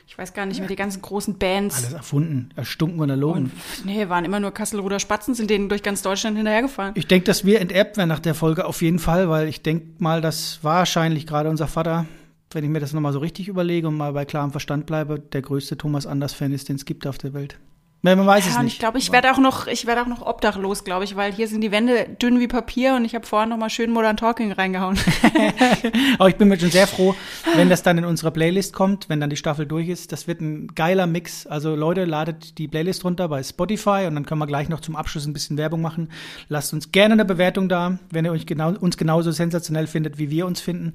[0.09, 1.77] Ich weiß gar nicht mehr, die ganzen großen Bands.
[1.85, 3.53] Alles erfunden, erstunken und erlogen.
[3.85, 6.93] Nee, waren immer nur Kasselruder Spatzen, sind denen durch ganz Deutschland hinterhergefahren.
[6.97, 9.87] Ich denke, dass wir enterbt werden nach der Folge auf jeden Fall, weil ich denke
[9.99, 12.07] mal, dass wahrscheinlich gerade unser Vater,
[12.51, 15.43] wenn ich mir das nochmal so richtig überlege und mal bei klarem Verstand bleibe, der
[15.43, 17.59] größte Thomas Anders-Fan ist, den es gibt auf der Welt.
[18.03, 18.75] Man weiß es Ja, und nicht.
[18.75, 21.49] ich glaube, ich werde auch noch, ich werde auch noch obdachlos, glaube ich, weil hier
[21.49, 24.53] sind die Wände dünn wie Papier und ich habe vorhin noch mal schön Modern Talking
[24.53, 24.97] reingehauen.
[26.19, 27.17] Aber ich bin mir schon sehr froh,
[27.57, 30.13] wenn das dann in unsere Playlist kommt, wenn dann die Staffel durch ist.
[30.13, 31.49] Das wird ein geiler Mix.
[31.49, 34.95] Also Leute, ladet die Playlist runter bei Spotify und dann können wir gleich noch zum
[34.95, 36.13] Abschluss ein bisschen Werbung machen.
[36.49, 40.31] Lasst uns gerne eine Bewertung da, wenn ihr euch genau, uns genauso sensationell findet, wie
[40.31, 40.95] wir uns finden.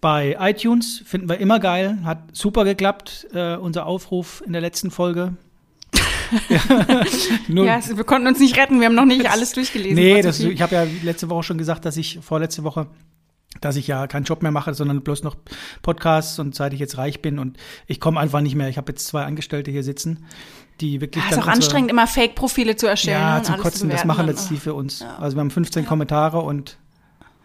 [0.00, 1.98] Bei iTunes finden wir immer geil.
[2.04, 5.34] Hat super geklappt, äh, unser Aufruf in der letzten Folge.
[7.48, 9.94] Ja, es- wir konnten uns nicht retten, wir haben noch nicht alles durchgelesen.
[9.94, 12.86] Nee, das, ich habe ja letzte Woche schon gesagt, dass ich vorletzte Woche,
[13.60, 15.36] dass ich ja keinen Job mehr mache, sondern bloß noch
[15.82, 18.68] Podcasts und seit ich jetzt reich bin und ich komme einfach nicht mehr.
[18.68, 20.24] Ich habe jetzt zwei Angestellte hier sitzen,
[20.80, 23.20] die wirklich Ja, ist auch anstrengend, immer Fake-Profile zu erstellen.
[23.20, 25.02] Ja, und zum alles zu Kotzen, das machen jetzt die für uns.
[25.20, 26.78] Also wir haben 15 Kommentare und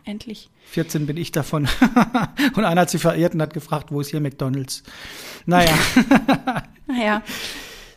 [0.10, 0.50] Endlich.
[0.72, 1.68] 14 bin ich davon.
[2.56, 4.84] und einer hat sie verirrt und hat gefragt, wo ist hier McDonalds?
[5.46, 5.72] Naja.
[6.88, 7.22] Naja,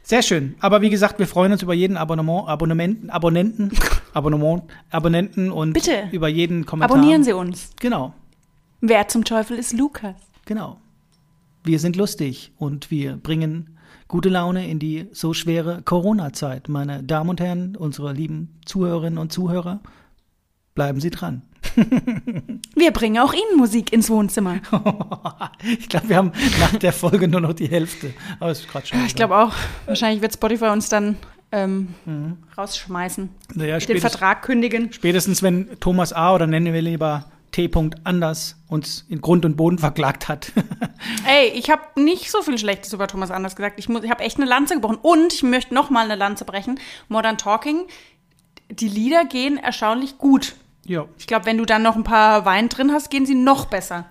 [0.03, 0.55] Sehr schön.
[0.61, 3.71] Aber wie gesagt, wir freuen uns über jeden Abonnement, Abonnementen, Abonnenten,
[4.13, 6.11] Abonnement, Abonnenten und Bitte.
[6.13, 6.95] über jeden Kommentar.
[6.95, 7.71] abonnieren Sie uns.
[7.81, 8.13] Genau,
[8.83, 10.17] Wer zum Teufel ist Lukas?
[10.45, 10.79] genau.
[11.65, 16.69] Wir sind lustig und wir bringen gute Laune in die so schwere Corona-Zeit.
[16.69, 19.81] Meine Damen und Herren, unsere lieben Zuhörerinnen und Zuhörer,
[20.75, 21.41] bleiben Sie dran.
[22.75, 24.57] Wir bringen auch Ihnen Musik ins Wohnzimmer.
[25.79, 28.13] ich glaube, wir haben nach der Folge nur noch die Hälfte.
[28.41, 29.05] Aber ist gerade schon.
[29.07, 29.53] Ich glaube auch.
[29.87, 31.17] Wahrscheinlich wird Spotify uns dann
[31.53, 31.89] ähm,
[32.57, 33.29] rausschmeißen.
[33.55, 34.93] naja, Den Vertrag kündigen.
[34.93, 36.35] spätestens wenn Thomas A.
[36.35, 37.71] oder nennen wir lieber T.
[38.05, 40.53] Anders uns in Grund und Boden verklagt hat.
[41.29, 43.79] Ey, ich habe nicht so viel Schlechtes über Thomas Anders gesagt.
[43.79, 44.97] Ich, muss- ich habe echt eine Lanze gebrochen.
[45.03, 46.81] Und ich möchte noch mal eine Lanze brechen.
[47.09, 47.83] Modern Talking,
[48.71, 50.55] die Lieder gehen erstaunlich gut.
[50.87, 51.07] Ja.
[51.19, 54.07] Ich glaube, wenn du dann noch ein paar Wein drin hast, gehen sie noch besser.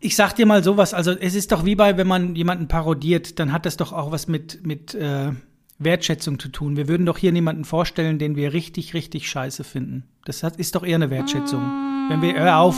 [0.00, 3.38] Ich sag dir mal sowas, also es ist doch wie bei, wenn man jemanden parodiert,
[3.38, 5.32] dann hat das doch auch was mit, mit äh,
[5.78, 6.76] Wertschätzung zu tun.
[6.76, 10.04] Wir würden doch hier niemanden vorstellen, den wir richtig, richtig scheiße finden.
[10.24, 11.60] Das hat, ist doch eher eine Wertschätzung.
[12.08, 12.76] Wenn wir, hör auf,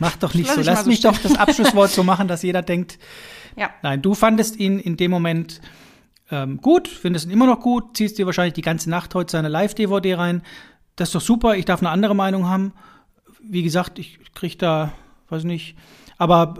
[0.00, 0.60] mach doch nicht so.
[0.62, 1.12] Lass so mich stehen.
[1.12, 2.98] doch das Abschlusswort so machen, dass jeder denkt,
[3.56, 3.70] Ja.
[3.82, 5.60] nein, du fandest ihn in dem Moment
[6.30, 9.48] ähm, gut, findest ihn immer noch gut, ziehst dir wahrscheinlich die ganze Nacht heute seine
[9.48, 10.42] Live-DVD rein.
[10.96, 12.72] Das ist doch super, ich darf eine andere Meinung haben.
[13.42, 14.92] Wie gesagt, ich krieg da,
[15.28, 15.76] weiß nicht,
[16.18, 16.54] aber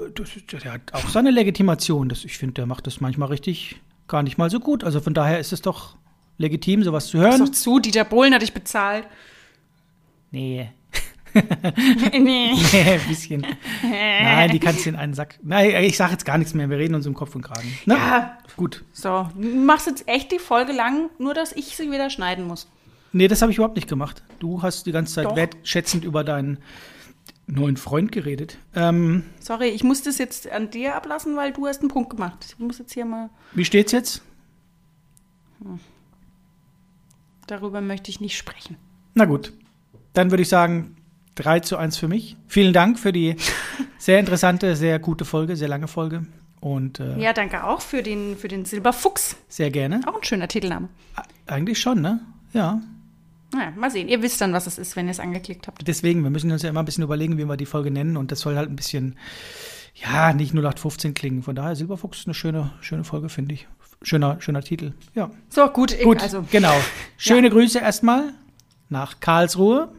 [0.50, 2.08] der hat auch seine Legitimation.
[2.08, 4.84] Das, ich finde, der macht das manchmal richtig gar nicht mal so gut.
[4.84, 5.96] Also von daher ist es doch
[6.38, 7.38] legitim, sowas zu hören.
[7.38, 9.06] doch zu, Dieter Bohlen hat dich bezahlt.
[10.30, 10.70] Nee,
[12.12, 12.52] nee.
[12.72, 13.46] nee, ein bisschen.
[13.82, 15.38] Nein, die kannst du in einen Sack.
[15.42, 16.68] Nein, ich sage jetzt gar nichts mehr.
[16.68, 17.76] Wir reden uns im Kopf und Kragen.
[17.86, 17.94] Ne?
[17.94, 18.38] Ja.
[18.56, 18.84] Gut.
[18.92, 22.68] So, du machst jetzt echt die Folge lang, nur dass ich sie wieder schneiden muss.
[23.12, 24.22] Nee, das habe ich überhaupt nicht gemacht.
[24.38, 25.36] Du hast die ganze Zeit Doch.
[25.36, 26.58] wertschätzend über deinen
[27.46, 28.56] neuen Freund geredet.
[28.74, 32.46] Ähm, Sorry, ich muss das jetzt an dir ablassen, weil du hast einen Punkt gemacht.
[32.48, 34.22] Ich muss jetzt hier mal, wie steht's jetzt?
[37.46, 38.76] darüber möchte ich nicht sprechen.
[39.14, 39.52] Na gut.
[40.12, 40.96] Dann würde ich sagen,
[41.36, 42.36] 3 zu 1 für mich.
[42.48, 43.36] Vielen Dank für die
[43.98, 46.26] sehr interessante, sehr gute Folge, sehr lange Folge.
[46.60, 49.36] Und äh, Ja, danke auch für den, für den Silberfuchs.
[49.48, 50.00] sehr gerne.
[50.06, 50.88] Auch ein schöner Titelname.
[51.46, 52.20] Eigentlich schon, ne?
[52.52, 52.80] Ja.
[53.54, 54.08] Naja, mal sehen.
[54.08, 55.86] Ihr wisst dann, was es ist, wenn ihr es angeklickt habt.
[55.86, 58.16] Deswegen, wir müssen uns ja immer ein bisschen überlegen, wie wir die Folge nennen.
[58.16, 59.16] Und das soll halt ein bisschen,
[59.94, 61.42] ja, nicht 0815 klingen.
[61.42, 63.68] Von daher, Silberfuchs ist eine schöne, schöne Folge, finde ich.
[64.02, 64.94] Schöner, schöner Titel.
[65.14, 65.30] Ja.
[65.48, 65.96] So, gut.
[66.02, 66.74] Gut, Also, genau.
[67.18, 68.32] Schöne Grüße erstmal
[68.88, 69.92] nach Karlsruhe.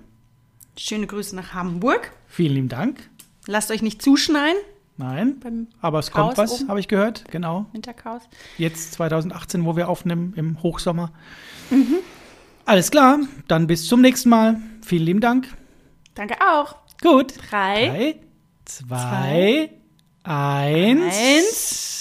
[0.77, 2.11] schöne Grüße nach Hamburg.
[2.27, 3.09] Vielen lieben Dank.
[3.47, 4.55] Lasst euch nicht zuschneien.
[4.97, 7.23] Nein, aber es Chaos kommt was, habe ich gehört.
[7.31, 7.65] Genau.
[7.71, 8.21] Winterchaos.
[8.57, 11.11] Jetzt 2018, wo wir aufnehmen im Hochsommer.
[11.71, 11.95] Mhm.
[12.66, 14.61] Alles klar, dann bis zum nächsten Mal.
[14.82, 15.47] Vielen lieben Dank.
[16.16, 16.76] Danke auch.
[17.01, 17.34] Gut.
[17.49, 17.88] Drei.
[17.88, 18.20] Drei,
[18.66, 19.70] zwei,
[20.24, 21.16] eins.
[21.18, 21.93] Eins.